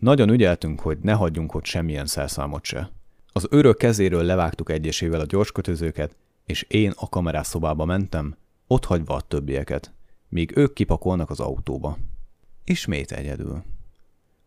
Nagyon 0.01 0.31
ügyeltünk, 0.31 0.81
hogy 0.81 0.99
ne 0.99 1.13
hagyjunk 1.13 1.55
ott 1.55 1.65
semmilyen 1.65 2.07
szerszámot 2.07 2.65
se. 2.65 2.91
Az 3.37 3.47
őrök 3.51 3.77
kezéről 3.77 4.23
levágtuk 4.23 4.71
egyesével 4.71 5.21
a 5.21 5.25
gyorskötözőket, 5.25 6.17
és 6.45 6.63
én 6.63 6.93
a 6.97 7.09
kamerás 7.09 7.47
szobába 7.47 7.85
mentem, 7.85 8.37
ott 8.67 8.85
hagyva 8.85 9.15
a 9.15 9.21
többieket, 9.21 9.93
míg 10.29 10.57
ők 10.57 10.73
kipakolnak 10.73 11.31
az 11.31 11.41
autóba. 11.41 11.99
Ismét 12.65 13.13
egyedül. 13.13 13.63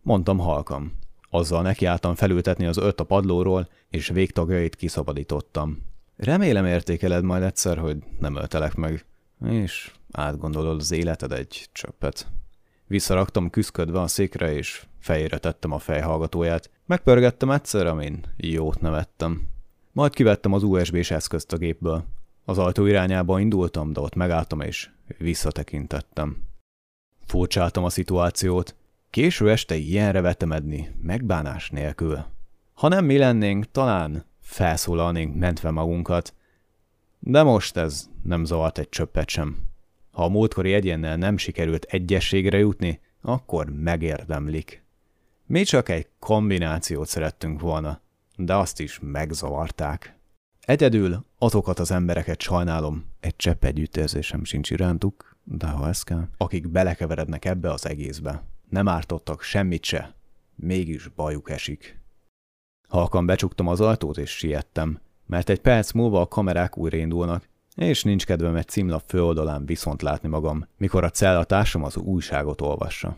Mondtam 0.02 0.38
halkam. 0.38 0.94
Azzal 1.30 1.62
nekiálltam 1.62 2.16
felültetni 2.16 2.66
az 2.66 2.78
öt 2.78 3.00
a 3.00 3.04
padlóról, 3.04 3.70
és 3.90 4.08
végtagjait 4.08 4.76
kiszabadítottam. 4.76 5.84
Remélem 6.16 6.66
értékeled 6.66 7.24
majd 7.24 7.44
egyszer, 7.44 7.78
hogy 7.78 7.98
nem 8.20 8.36
öltelek 8.36 8.76
meg, 8.76 9.06
és 9.46 9.92
átgondolod 10.12 10.80
az 10.80 10.92
életed 10.92 11.32
egy 11.32 11.70
csöppet. 11.72 12.28
Visszaraktam 12.88 13.50
küszködve 13.50 14.02
a 14.02 14.08
székre, 14.08 14.54
és 14.54 14.86
fejére 15.00 15.38
tettem 15.38 15.72
a 15.72 15.80
fejhallgatóját. 15.80 16.70
Megpörgettem 16.86 17.52
egyszer, 17.52 17.86
amin 17.86 18.26
jót 18.38 18.82
nevettem. 18.82 19.50
Majd 19.92 20.14
kivettem 20.14 20.54
az 20.54 20.64
USB-s 20.64 21.12
eszközt 21.12 21.54
a 21.54 21.58
gépből. 21.58 22.06
Az 22.46 22.58
ajtó 22.58 22.86
irányába 22.86 23.40
indultam, 23.40 23.94
de 23.94 24.00
ott 24.00 24.16
megálltam 24.16 24.62
és 24.62 24.90
visszatekintettem. 25.18 26.44
Furcsáltam 27.26 27.84
a 27.84 27.90
szituációt. 27.90 28.76
Késő 29.10 29.52
este 29.52 29.76
ilyenre 29.76 30.22
vetemedni, 30.22 30.96
megbánás 31.02 31.70
nélkül. 31.70 32.26
Ha 32.74 32.88
nem 32.88 33.06
mi 33.06 33.18
lennénk, 33.18 33.72
talán 33.72 34.26
felszólalnénk 34.42 35.36
mentve 35.36 35.72
magunkat. 35.72 36.34
De 37.20 37.44
most 37.44 37.78
ez 37.78 38.10
nem 38.24 38.46
zavart 38.46 38.78
egy 38.78 38.90
csöppet 38.90 39.30
sem. 39.30 39.58
Ha 40.18 40.24
a 40.24 40.30
múltkori 40.30 40.74
egyennel 40.74 41.18
nem 41.18 41.38
sikerült 41.38 41.84
egyességre 41.84 42.58
jutni, 42.58 43.00
akkor 43.22 43.70
megérdemlik. 43.70 44.84
Mi 45.46 45.64
csak 45.64 45.90
egy 45.90 46.08
kombinációt 46.20 47.08
szerettünk 47.08 47.62
volna, 47.62 48.02
de 48.36 48.56
azt 48.56 48.80
is 48.80 49.00
megzavarták. 49.02 50.18
Egyedül 50.60 51.26
azokat 51.38 51.80
az 51.80 51.92
embereket 51.92 52.42
sajnálom, 52.42 53.06
egy 53.20 53.36
csepp 53.36 53.64
együttérzésem 53.64 54.44
sincs 54.44 54.72
irántuk, 54.72 55.38
de 55.44 55.68
ha 55.68 55.88
ez 55.88 56.04
kell, 56.04 56.28
akik 56.38 56.68
belekeverednek 56.68 57.46
ebbe 57.46 57.72
az 57.72 57.86
egészbe. 57.86 58.44
Nem 58.70 58.88
ártottak 58.88 59.42
semmit 59.42 59.84
se, 59.84 60.16
mégis 60.56 61.08
bajuk 61.08 61.50
esik. 61.50 62.02
Halkan 62.88 63.26
becsuktam 63.26 63.68
az 63.68 63.82
ajtót 63.82 64.18
és 64.18 64.30
siettem, 64.30 65.00
mert 65.26 65.50
egy 65.50 65.62
perc 65.62 65.92
múlva 65.92 66.22
a 66.22 66.28
kamerák 66.28 66.78
újraindulnak, 66.78 67.48
és 67.86 68.04
nincs 68.04 68.26
kedvem 68.26 68.56
egy 68.56 68.68
címlap 68.68 69.04
főoldalán 69.08 69.66
viszont 69.66 70.02
látni 70.02 70.30
magam, 70.30 70.68
mikor 70.78 71.04
a 71.04 71.10
cellatársam 71.10 71.84
az 71.84 71.98
újságot 71.98 72.62
olvassa. 72.62 73.18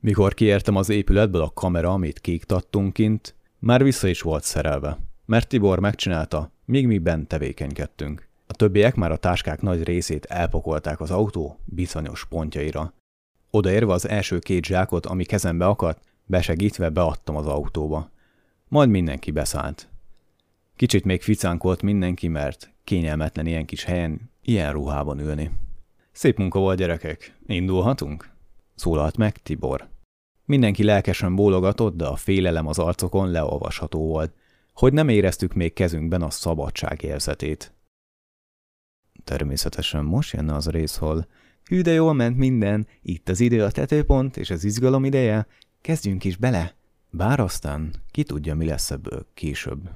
Mikor 0.00 0.34
kiértem 0.34 0.76
az 0.76 0.88
épületből 0.88 1.42
a 1.42 1.50
kamera, 1.54 1.92
amit 1.92 2.20
kiiktattunk 2.20 2.92
kint, 2.92 3.34
már 3.58 3.82
vissza 3.82 4.08
is 4.08 4.22
volt 4.22 4.44
szerelve, 4.44 4.98
mert 5.24 5.48
Tibor 5.48 5.78
megcsinálta, 5.78 6.52
míg 6.64 6.86
mi 6.86 6.98
bent 6.98 7.28
tevékenykedtünk. 7.28 8.28
A 8.46 8.52
többiek 8.52 8.94
már 8.94 9.10
a 9.10 9.16
táskák 9.16 9.60
nagy 9.60 9.82
részét 9.82 10.24
elpakolták 10.24 11.00
az 11.00 11.10
autó 11.10 11.58
bizonyos 11.64 12.26
pontjaira. 12.26 12.94
Odaérve 13.50 13.92
az 13.92 14.08
első 14.08 14.38
két 14.38 14.64
zsákot, 14.64 15.06
ami 15.06 15.24
kezembe 15.24 15.66
akadt, 15.66 16.02
besegítve 16.24 16.88
beadtam 16.88 17.36
az 17.36 17.46
autóba. 17.46 18.10
Majd 18.68 18.88
mindenki 18.88 19.30
beszállt. 19.30 19.88
Kicsit 20.76 21.04
még 21.04 21.22
ficánkolt 21.22 21.82
mindenki, 21.82 22.28
mert 22.28 22.73
kényelmetlen 22.84 23.46
ilyen 23.46 23.64
kis 23.64 23.84
helyen, 23.84 24.30
ilyen 24.42 24.72
ruhában 24.72 25.18
ülni. 25.18 25.50
Szép 26.12 26.38
munka 26.38 26.58
volt, 26.58 26.78
gyerekek. 26.78 27.36
Indulhatunk? 27.46 28.30
Szólalt 28.74 29.16
meg 29.16 29.36
Tibor. 29.36 29.88
Mindenki 30.44 30.84
lelkesen 30.84 31.34
bólogatott, 31.34 31.96
de 31.96 32.06
a 32.06 32.16
félelem 32.16 32.66
az 32.66 32.78
arcokon 32.78 33.30
leolvasható 33.30 34.06
volt, 34.06 34.34
hogy 34.72 34.92
nem 34.92 35.08
éreztük 35.08 35.54
még 35.54 35.72
kezünkben 35.72 36.22
a 36.22 36.30
szabadság 36.30 37.02
érzetét. 37.02 37.72
Természetesen 39.24 40.04
most 40.04 40.32
jönne 40.32 40.54
az 40.54 40.66
a 40.66 40.70
rész, 40.70 40.96
hol 40.96 41.26
hű 41.64 41.80
de 41.80 41.92
jól 41.92 42.12
ment 42.12 42.36
minden, 42.36 42.86
itt 43.02 43.28
az 43.28 43.40
idő 43.40 43.64
a 43.64 43.70
tetőpont 43.70 44.36
és 44.36 44.50
az 44.50 44.64
izgalom 44.64 45.04
ideje, 45.04 45.46
kezdjünk 45.80 46.24
is 46.24 46.36
bele. 46.36 46.74
Bár 47.10 47.40
aztán 47.40 47.94
ki 48.10 48.22
tudja, 48.22 48.54
mi 48.54 48.64
lesz 48.64 48.90
ebből 48.90 49.26
később. 49.34 49.90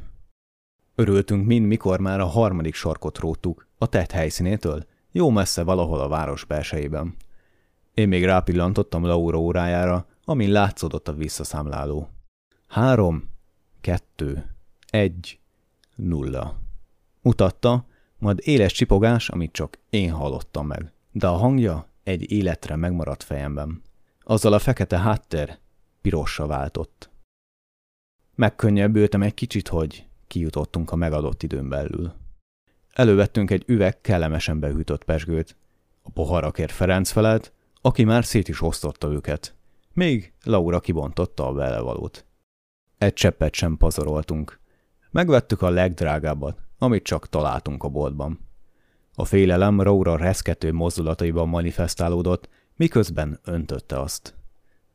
Örültünk 1.00 1.46
mind, 1.46 1.66
mikor 1.66 2.00
már 2.00 2.20
a 2.20 2.26
harmadik 2.26 2.74
sarkot 2.74 3.18
róttuk, 3.18 3.66
a 3.78 3.86
tett 3.86 4.10
helyszínétől, 4.10 4.86
jó 5.10 5.30
messze 5.30 5.62
valahol 5.62 6.00
a 6.00 6.08
város 6.08 6.44
belsejében. 6.44 7.16
Én 7.94 8.08
még 8.08 8.24
rápillantottam 8.24 9.04
Laura 9.04 9.38
órájára, 9.38 10.06
amin 10.24 10.50
látszódott 10.50 11.08
a 11.08 11.12
visszaszámláló. 11.12 12.08
Három, 12.66 13.30
kettő, 13.80 14.54
egy, 14.86 15.38
nulla. 15.94 16.58
Mutatta, 17.22 17.86
majd 18.18 18.38
éles 18.42 18.72
csipogás, 18.72 19.28
amit 19.28 19.52
csak 19.52 19.78
én 19.90 20.10
hallottam 20.10 20.66
meg, 20.66 20.92
de 21.12 21.26
a 21.26 21.36
hangja 21.36 21.88
egy 22.02 22.30
életre 22.32 22.76
megmaradt 22.76 23.22
fejemben. 23.22 23.82
Azzal 24.20 24.52
a 24.52 24.58
fekete 24.58 24.98
háttér 24.98 25.58
pirosra 26.00 26.46
váltott. 26.46 27.10
Megkönnyebbültem 28.34 29.22
egy 29.22 29.34
kicsit, 29.34 29.68
hogy 29.68 30.07
kijutottunk 30.28 30.90
a 30.92 30.96
megadott 30.96 31.42
időn 31.42 31.68
belül. 31.68 32.12
Elővettünk 32.92 33.50
egy 33.50 33.64
üveg 33.66 34.00
kellemesen 34.00 34.60
behűtött 34.60 35.04
pesgőt. 35.04 35.56
A 36.02 36.10
poharakért 36.10 36.72
Ferenc 36.72 37.10
felett, 37.10 37.52
aki 37.80 38.04
már 38.04 38.24
szét 38.24 38.48
is 38.48 38.62
osztotta 38.62 39.08
őket. 39.08 39.54
Még 39.92 40.32
Laura 40.44 40.80
kibontotta 40.80 41.46
a 41.46 41.52
belevalót. 41.52 42.26
Egy 42.98 43.12
cseppet 43.12 43.54
sem 43.54 43.76
pazaroltunk. 43.76 44.60
Megvettük 45.10 45.62
a 45.62 45.70
legdrágábbat, 45.70 46.58
amit 46.78 47.02
csak 47.02 47.28
találtunk 47.28 47.82
a 47.82 47.88
boltban. 47.88 48.38
A 49.14 49.24
félelem 49.24 49.82
Laura 49.82 50.16
reszkető 50.16 50.72
mozdulataiban 50.72 51.48
manifestálódott, 51.48 52.48
miközben 52.76 53.40
öntötte 53.44 54.00
azt. 54.00 54.34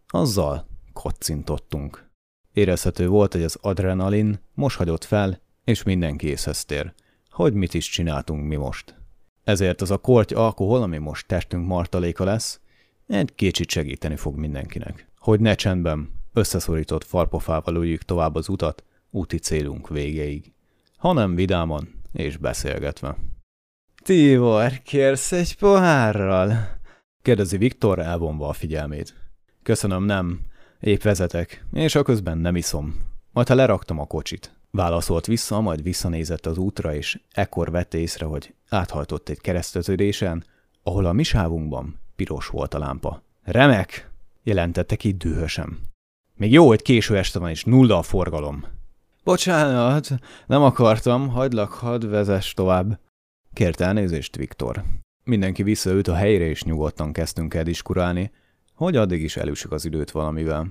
Azzal 0.07 0.67
kocintottunk. 0.93 2.11
Érezhető 2.53 3.07
volt, 3.07 3.33
hogy 3.33 3.43
az 3.43 3.57
adrenalin 3.61 4.39
most 4.53 4.77
hagyott 4.77 5.03
fel, 5.03 5.41
és 5.63 5.83
mindenki 5.83 6.27
észhez 6.27 6.65
tér, 6.65 6.93
hogy 7.29 7.53
mit 7.53 7.73
is 7.73 7.89
csináltunk 7.89 8.47
mi 8.47 8.55
most. 8.55 8.95
Ezért 9.43 9.81
az 9.81 9.91
a 9.91 9.97
korty 9.97 10.33
alkohol, 10.33 10.81
ami 10.81 10.97
most 10.97 11.27
testünk 11.27 11.67
martaléka 11.67 12.23
lesz, 12.23 12.59
egy 13.07 13.35
kicsit 13.35 13.69
segíteni 13.69 14.15
fog 14.15 14.35
mindenkinek. 14.35 15.07
Hogy 15.17 15.39
ne 15.39 15.55
csendben, 15.55 16.09
összeszorított 16.33 17.03
farpofával 17.03 17.75
üljük 17.75 18.01
tovább 18.01 18.35
az 18.35 18.49
utat, 18.49 18.83
úti 19.09 19.37
célunk 19.37 19.89
végéig, 19.89 20.51
hanem 20.97 21.35
vidáman 21.35 22.01
és 22.11 22.37
beszélgetve. 22.37 23.17
Tibor, 24.03 24.81
kérsz 24.83 25.31
egy 25.31 25.55
pohárral? 25.55 26.81
kérdezi 27.21 27.57
Viktor 27.57 27.99
elvonva 27.99 28.47
a 28.47 28.53
figyelmét. 28.53 29.13
Köszönöm, 29.63 30.03
nem. 30.03 30.39
Épp 30.83 31.01
vezetek, 31.01 31.65
és 31.73 31.95
a 31.95 32.03
közben 32.03 32.37
nem 32.37 32.55
iszom. 32.55 32.95
Majd 33.31 33.47
ha 33.47 33.55
leraktam 33.55 33.99
a 33.99 34.05
kocsit. 34.05 34.51
Válaszolt 34.71 35.25
vissza, 35.25 35.61
majd 35.61 35.83
visszanézett 35.83 36.45
az 36.45 36.57
útra, 36.57 36.93
és 36.95 37.19
ekkor 37.31 37.71
vette 37.71 37.97
észre, 37.97 38.25
hogy 38.25 38.53
áthajtott 38.69 39.29
egy 39.29 39.41
kereszteződésen, 39.41 40.43
ahol 40.83 41.05
a 41.05 41.11
mi 41.11 41.23
sávunkban 41.23 41.99
piros 42.15 42.47
volt 42.47 42.73
a 42.73 42.79
lámpa. 42.79 43.23
Remek! 43.43 44.11
jelentette 44.43 44.95
ki 44.95 45.11
dühösen. 45.11 45.79
Még 46.35 46.51
jó, 46.51 46.67
hogy 46.67 46.81
késő 46.81 47.17
este 47.17 47.39
van, 47.39 47.49
és 47.49 47.63
nulla 47.63 47.97
a 47.97 48.01
forgalom. 48.01 48.65
Bocsánat, 49.23 50.09
nem 50.47 50.61
akartam, 50.61 51.29
hagylak, 51.29 51.71
hadd 51.71 52.09
vezess 52.09 52.53
tovább. 52.53 52.99
Kért 53.53 53.81
elnézést 53.81 54.35
Viktor. 54.35 54.83
Mindenki 55.23 55.63
visszaült 55.63 56.07
a 56.07 56.15
helyre, 56.15 56.45
és 56.45 56.63
nyugodtan 56.63 57.13
kezdtünk 57.13 57.53
el 57.53 57.63
diskurálni, 57.63 58.31
hogy 58.73 58.95
addig 58.95 59.23
is 59.23 59.38
elüssük 59.38 59.71
az 59.71 59.86
időt 59.86 60.12
valamivel. 60.12 60.67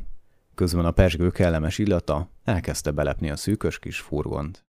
Közben 0.55 0.85
a 0.85 0.91
pesgő 0.91 1.31
kellemes 1.31 1.79
illata 1.79 2.29
elkezdte 2.45 2.91
belepni 2.91 3.31
a 3.31 3.37
szűkös 3.37 3.79
kis 3.79 3.99
furgont. 3.99 4.65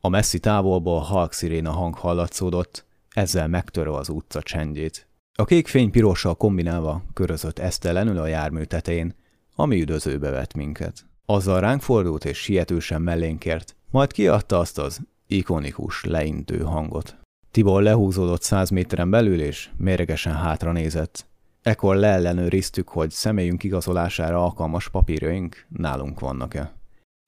A 0.00 0.08
messzi 0.08 0.38
távolból 0.38 1.00
halk 1.00 1.32
sziréna 1.32 1.70
hang 1.70 1.94
hallatszódott, 1.94 2.86
ezzel 3.10 3.48
megtörve 3.48 3.96
az 3.96 4.08
utca 4.08 4.42
csendjét. 4.42 5.08
A 5.38 5.44
kék 5.44 5.66
fény 5.66 5.90
pirossal 5.90 6.34
kombinálva 6.34 7.02
körözött 7.12 7.58
esztelenül 7.58 8.18
a 8.18 8.26
jármű 8.26 8.62
tetején, 8.62 9.14
ami 9.54 9.80
üdözőbe 9.80 10.30
vett 10.30 10.54
minket. 10.54 11.06
Azzal 11.26 11.60
ránk 11.60 11.82
fordult 11.82 12.24
és 12.24 12.38
sietősen 12.38 13.02
mellénkért, 13.02 13.76
majd 13.90 14.12
kiadta 14.12 14.58
azt 14.58 14.78
az 14.78 15.00
ikonikus 15.26 16.04
leintő 16.04 16.58
hangot. 16.58 17.16
Tibor 17.50 17.82
lehúzódott 17.82 18.42
száz 18.42 18.70
méteren 18.70 19.10
belül, 19.10 19.40
és 19.40 19.70
méregesen 19.76 20.34
hátra 20.34 20.72
nézett. 20.72 21.26
Ekkor 21.62 21.96
leellenőriztük, 21.96 22.88
hogy 22.88 23.10
személyünk 23.10 23.62
igazolására 23.62 24.44
alkalmas 24.44 24.88
papírjaink 24.88 25.66
nálunk 25.68 26.20
vannak-e. 26.20 26.72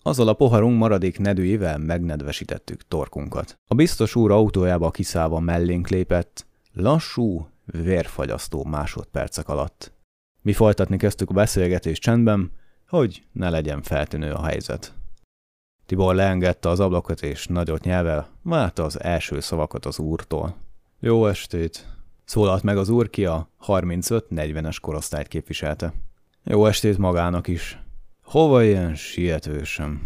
Azzal 0.02 0.28
a 0.28 0.34
poharunk 0.34 0.78
maradék 0.78 1.18
nedőjével 1.18 1.78
megnedvesítettük 1.78 2.88
torkunkat. 2.88 3.58
A 3.66 3.74
biztos 3.74 4.14
úr 4.14 4.30
autójába 4.30 4.90
kiszállva 4.90 5.40
mellénk 5.40 5.88
lépett, 5.88 6.46
lassú, 6.72 7.48
vérfagyasztó 7.64 8.64
másodpercek 8.64 9.48
alatt. 9.48 9.92
Mi 10.42 10.52
folytatni 10.52 10.96
kezdtük 10.96 11.30
a 11.30 11.34
beszélgetést 11.34 12.02
csendben, 12.02 12.50
hogy 12.88 13.22
ne 13.32 13.50
legyen 13.50 13.82
feltűnő 13.82 14.32
a 14.32 14.44
helyzet. 14.44 14.92
Tibor 15.86 16.14
leengedte 16.14 16.68
az 16.68 16.80
ablakot, 16.80 17.22
és 17.22 17.46
nagyot 17.46 17.84
nyelvel 17.84 18.28
várta 18.42 18.84
az 18.84 19.02
első 19.02 19.40
szavakat 19.40 19.86
az 19.86 19.98
úrtól. 19.98 20.56
Jó 21.00 21.26
estét! 21.26 21.86
Szólalt 22.24 22.62
meg 22.62 22.76
az 22.76 22.88
úr, 22.88 23.10
ki 23.10 23.24
a 23.24 23.48
35-40-es 23.66 24.76
korosztályt 24.80 25.28
képviselte. 25.28 25.92
Jó 26.44 26.66
estét 26.66 26.98
magának 26.98 27.48
is. 27.48 27.78
Hova 28.22 28.62
ilyen 28.62 28.94
sietősen? 28.94 30.00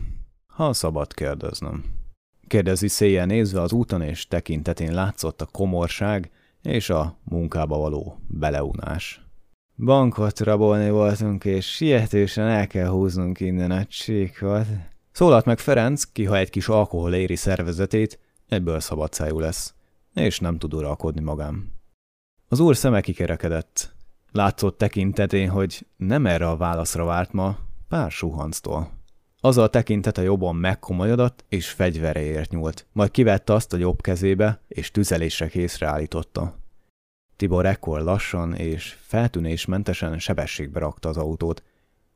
Ha 0.46 0.72
szabad 0.72 1.14
kérdeznem. 1.14 1.84
Kérdezi 2.46 2.88
széjjel 2.88 3.26
nézve 3.26 3.60
az 3.60 3.72
úton, 3.72 4.02
és 4.02 4.26
tekintetén 4.26 4.94
látszott 4.94 5.40
a 5.40 5.48
komorság 5.52 6.30
és 6.62 6.90
a 6.90 7.18
munkába 7.22 7.78
való 7.78 8.20
beleunás. 8.28 9.26
Bankot 9.76 10.40
rabolni 10.40 10.90
voltunk, 10.90 11.44
és 11.44 11.74
sietősen 11.74 12.46
el 12.46 12.66
kell 12.66 12.88
húznunk 12.88 13.40
innen 13.40 13.70
a 13.70 13.84
csíkot. 13.84 14.66
Szólalt 15.12 15.44
meg 15.44 15.58
Ferenc, 15.58 16.04
ki 16.04 16.24
ha 16.24 16.36
egy 16.36 16.50
kis 16.50 16.68
alkohol 16.68 17.14
éri 17.14 17.36
szervezetét, 17.36 18.18
ebből 18.48 18.80
szabadszájú 18.80 19.38
lesz, 19.38 19.74
és 20.14 20.38
nem 20.40 20.58
tud 20.58 20.74
uralkodni 20.74 21.20
magám. 21.20 21.75
Az 22.48 22.60
úr 22.60 22.76
szeme 22.76 23.00
kikerekedett. 23.00 23.94
Látszott 24.32 24.78
tekintetén, 24.78 25.48
hogy 25.48 25.86
nem 25.96 26.26
erre 26.26 26.48
a 26.48 26.56
válaszra 26.56 27.04
várt 27.04 27.32
ma, 27.32 27.58
pár 27.88 28.10
suhanctól. 28.10 28.90
Az 29.40 29.58
a 29.58 29.68
tekintete 29.68 30.22
jobban 30.22 30.56
megkomolyodott, 30.56 31.44
és 31.48 31.68
fegyvereért 31.68 32.50
nyúlt, 32.50 32.86
majd 32.92 33.10
kivette 33.10 33.52
azt 33.52 33.72
a 33.72 33.76
jobb 33.76 34.00
kezébe, 34.00 34.60
és 34.68 34.90
tüzelésre 34.90 35.48
készre 35.48 35.86
állította. 35.86 36.54
Tibor 37.36 37.66
ekkor 37.66 38.00
lassan 38.00 38.54
és 38.54 38.96
feltűnésmentesen 39.00 40.18
sebességbe 40.18 40.78
rakta 40.78 41.08
az 41.08 41.16
autót. 41.16 41.62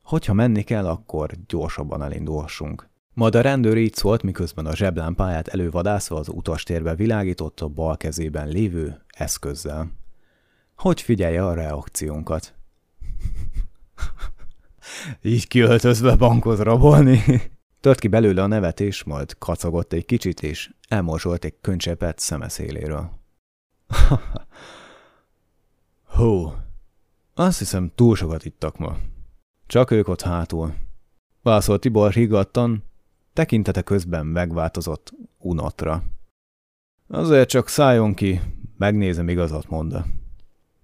Hogyha 0.03 0.33
menni 0.33 0.63
kell, 0.63 0.87
akkor 0.87 1.29
gyorsabban 1.47 2.03
elindulhassunk. 2.03 2.89
Majd 3.13 3.35
a 3.35 3.41
rendőr 3.41 3.77
így 3.77 3.93
szólt, 3.93 4.23
miközben 4.23 4.65
a 4.65 4.75
zseblámpáját 4.75 5.47
elővadászva 5.47 6.15
az 6.15 6.29
utastérbe 6.29 6.95
világított 6.95 7.59
a 7.59 7.67
bal 7.67 7.97
kezében 7.97 8.47
lévő 8.47 9.01
eszközzel. 9.07 9.99
Hogy 10.81 11.01
figyelje 11.01 11.45
a 11.45 11.53
reakciónkat. 11.53 12.53
így 15.21 15.47
kiöltözve 15.47 16.15
bankot 16.15 16.59
rabolni. 16.59 17.23
Tört 17.79 17.99
ki 17.99 18.07
belőle 18.07 18.43
a 18.43 18.47
nevetés, 18.47 19.03
majd 19.03 19.37
kacagott 19.37 19.93
egy 19.93 20.05
kicsit, 20.05 20.43
és 20.43 20.73
elmosolt 20.87 21.45
egy 21.45 21.55
könycsepet 21.61 22.19
szemeszéléről. 22.19 23.09
Hú, 26.15 26.53
azt 27.33 27.59
hiszem 27.59 27.91
túl 27.95 28.15
sokat 28.15 28.45
ittak 28.45 28.77
ma. 28.77 28.97
Csak 29.67 29.91
ők 29.91 30.07
ott 30.07 30.21
hátul. 30.21 30.75
Válaszolt 31.41 31.81
Tibor 31.81 32.11
higgadtan, 32.11 32.83
tekintete 33.33 33.81
közben 33.81 34.25
megváltozott 34.25 35.13
unatra. 35.37 36.03
Azért 37.07 37.49
csak 37.49 37.67
szálljon 37.67 38.13
ki, 38.13 38.41
megnézem 38.77 39.29
igazat 39.29 39.69
mond. 39.69 40.03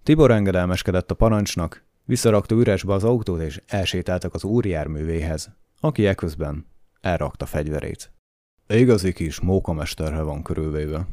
Tibor 0.08 0.32
engedelmeskedett 0.32 1.12
a 1.12 1.16
parancsnak, 1.16 1.84
visszarakta 2.06 2.56
üresbe 2.56 2.94
az 2.94 3.04
autót 3.04 3.42
és 3.42 3.62
elsétáltak 3.66 4.34
az 4.34 4.44
úrjárművéhez, 4.44 5.50
aki 5.80 6.06
eközben 6.06 6.66
elrakta 7.02 7.46
fegyverét. 7.46 8.12
Igazi 8.68 9.14
kis 9.14 9.40
mókamesterhe 9.40 10.22
van 10.22 10.44
körülvéve. 10.44 11.08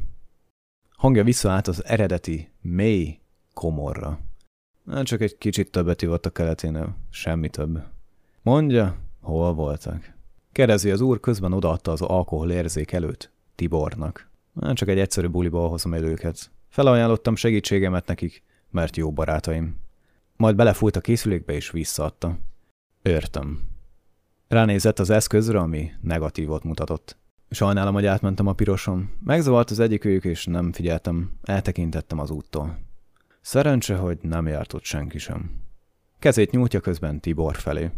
Hangja 0.89 1.23
visszaállt 1.23 1.67
az 1.67 1.85
eredeti, 1.85 2.51
mély 2.61 3.19
komorra. 3.53 4.19
Hát 4.91 5.05
csak 5.05 5.21
egy 5.21 5.37
kicsit 5.37 5.71
többet 5.71 6.01
ivott 6.01 6.25
a 6.25 6.29
keleténél, 6.29 6.97
semmi 7.09 7.49
több. 7.49 7.83
Mondja, 8.41 8.97
hol 9.21 9.53
voltak? 9.53 10.13
Kérdezi 10.51 10.91
az 10.91 11.01
úr, 11.01 11.19
közben 11.19 11.53
odaadta 11.53 11.91
az 11.91 12.01
alkohol 12.01 12.51
érzék 12.51 12.91
előtt 12.91 13.31
Tibornak. 13.55 14.29
Hát 14.61 14.75
csak 14.75 14.89
egy 14.89 14.99
egyszerű 14.99 15.27
buliba 15.27 15.67
hozom 15.67 15.93
el 15.93 16.03
őket. 16.03 16.51
Felajánlottam 16.69 17.35
segítségemet 17.35 18.07
nekik, 18.07 18.43
mert 18.69 18.95
jó 18.95 19.11
barátaim. 19.11 19.77
Majd 20.35 20.55
belefújt 20.55 20.95
a 20.95 21.01
készülékbe 21.01 21.53
és 21.53 21.71
visszaadta. 21.71 22.37
Értem. 23.01 23.59
Ránézett 24.47 24.99
az 24.99 25.09
eszközre, 25.09 25.59
ami 25.59 25.91
negatívot 26.01 26.63
mutatott. 26.63 27.17
Sajnálom, 27.49 27.93
hogy 27.93 28.05
átmentem 28.05 28.47
a 28.47 28.53
piroson. 28.53 29.09
Megzavart 29.23 29.69
az 29.69 29.79
egyik 29.79 30.05
ők, 30.05 30.23
és 30.23 30.45
nem 30.45 30.71
figyeltem. 30.71 31.31
Eltekintettem 31.43 32.19
az 32.19 32.29
úttól. 32.29 32.79
Szerencse, 33.41 33.95
hogy 33.95 34.17
nem 34.21 34.47
járt 34.47 34.73
ott 34.73 34.83
senki 34.83 35.17
sem. 35.17 35.51
Kezét 36.19 36.51
nyújtja 36.51 36.79
közben 36.79 37.19
Tibor 37.19 37.55
felé. 37.55 37.91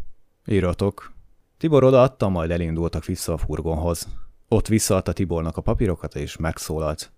Íratok. 0.45 1.13
Tibor 1.57 1.83
odaadta, 1.83 2.29
majd 2.29 2.51
elindultak 2.51 3.05
vissza 3.05 3.33
a 3.33 3.37
furgonhoz. 3.37 4.07
Ott 4.47 4.67
visszaadta 4.67 5.13
Tibornak 5.13 5.57
a 5.57 5.61
papírokat, 5.61 6.15
és 6.15 6.37
megszólalt. 6.37 7.11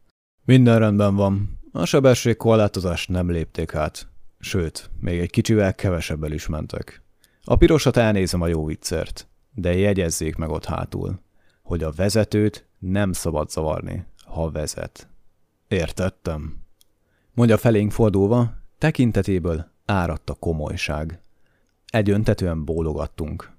Minden 0.46 0.80
rendben 0.80 1.16
van. 1.16 1.59
A 1.72 1.86
sebesség 1.86 2.38
korlátozást 2.38 3.10
nem 3.10 3.32
lépték 3.32 3.76
át. 3.76 4.08
Sőt, 4.40 4.90
még 5.00 5.20
egy 5.20 5.30
kicsivel 5.30 5.76
kevesebbel 5.76 6.32
is 6.32 6.48
mentek. 6.48 7.02
A 7.44 7.56
pirosat 7.56 7.98
elnézem 7.98 8.42
a 8.42 8.48
jó 8.48 8.66
viccert, 8.66 9.28
de 9.54 9.74
jegyezzék 9.74 10.36
meg 10.36 10.50
ott 10.50 10.66
hátul, 10.66 11.20
hogy 11.62 11.84
a 11.84 11.92
vezetőt 11.92 12.68
nem 12.80 13.12
szabad 13.12 13.50
zavarni, 13.50 14.06
ha 14.26 14.52
vezet. 14.52 15.08
Értettem 15.68 16.68
mondja 17.40 17.58
felénk 17.58 17.92
fordulva, 17.92 18.54
tekintetéből 18.78 19.72
áradt 19.86 20.30
a 20.30 20.34
komolyság. 20.34 21.22
Egyöntetően 21.86 22.66
bólogattunk. 22.66 23.52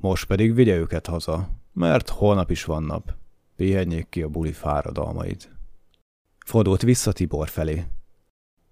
Most 0.00 0.26
pedig 0.26 0.54
vigye 0.54 0.76
őket 0.76 1.06
haza, 1.06 1.48
mert 1.72 2.08
holnap 2.08 2.50
is 2.50 2.64
van 2.64 2.82
nap. 2.82 3.14
Pihenjék 3.56 4.08
ki 4.08 4.22
a 4.22 4.28
buli 4.28 4.52
fáradalmaid. 4.52 5.55
Fordult 6.46 6.82
vissza 6.82 7.12
Tibor 7.12 7.48
felé. 7.48 7.84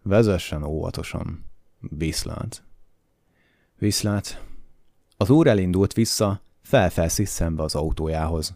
Vezessen 0.02 0.62
óvatosan. 0.62 1.44
Viszlát. 1.80 2.64
Viszlát. 3.78 4.44
Az 5.16 5.30
úr 5.30 5.46
elindult 5.46 5.92
vissza, 5.92 6.40
felfelszisszenve 6.62 7.62
az 7.62 7.74
autójához. 7.74 8.54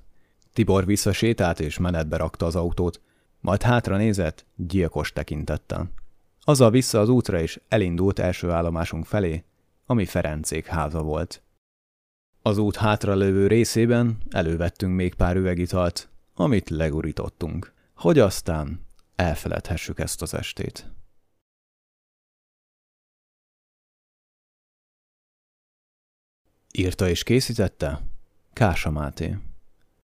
Tibor 0.53 0.87
visszasétált 0.87 1.61
és 1.61 1.79
menetbe 1.79 2.17
rakta 2.17 2.47
az 2.47 2.57
autót, 2.57 3.01
majd 3.41 3.63
hátra 3.63 3.97
nézett, 3.97 4.47
gyilkos 4.57 5.13
tekintettel. 5.13 5.91
Azzal 6.41 6.71
vissza 6.71 7.01
az 7.01 7.09
útra 7.09 7.41
és 7.41 7.61
elindult 7.69 8.19
első 8.19 8.51
állomásunk 8.51 9.07
felé, 9.07 9.45
ami 9.87 10.05
Ferencék 10.05 10.67
háza 10.67 11.03
volt. 11.03 11.43
Az 12.43 12.59
út 12.59 12.77
hátra 12.77 13.15
lövő 13.15 13.47
részében 13.47 14.19
elővettünk 14.31 14.95
még 14.95 15.15
pár 15.15 15.37
üvegitalt, 15.37 16.09
amit 16.35 16.71
legurítottunk, 16.71 17.73
hogy 17.95 18.19
aztán 18.19 18.87
elfeledhessük 19.19 19.99
ezt 19.99 20.23
az 20.23 20.35
estét. 20.35 20.93
Írta 26.73 27.09
és 27.09 27.23
készítette 27.23 28.01
Kása 28.53 28.91
Máté. 28.91 29.37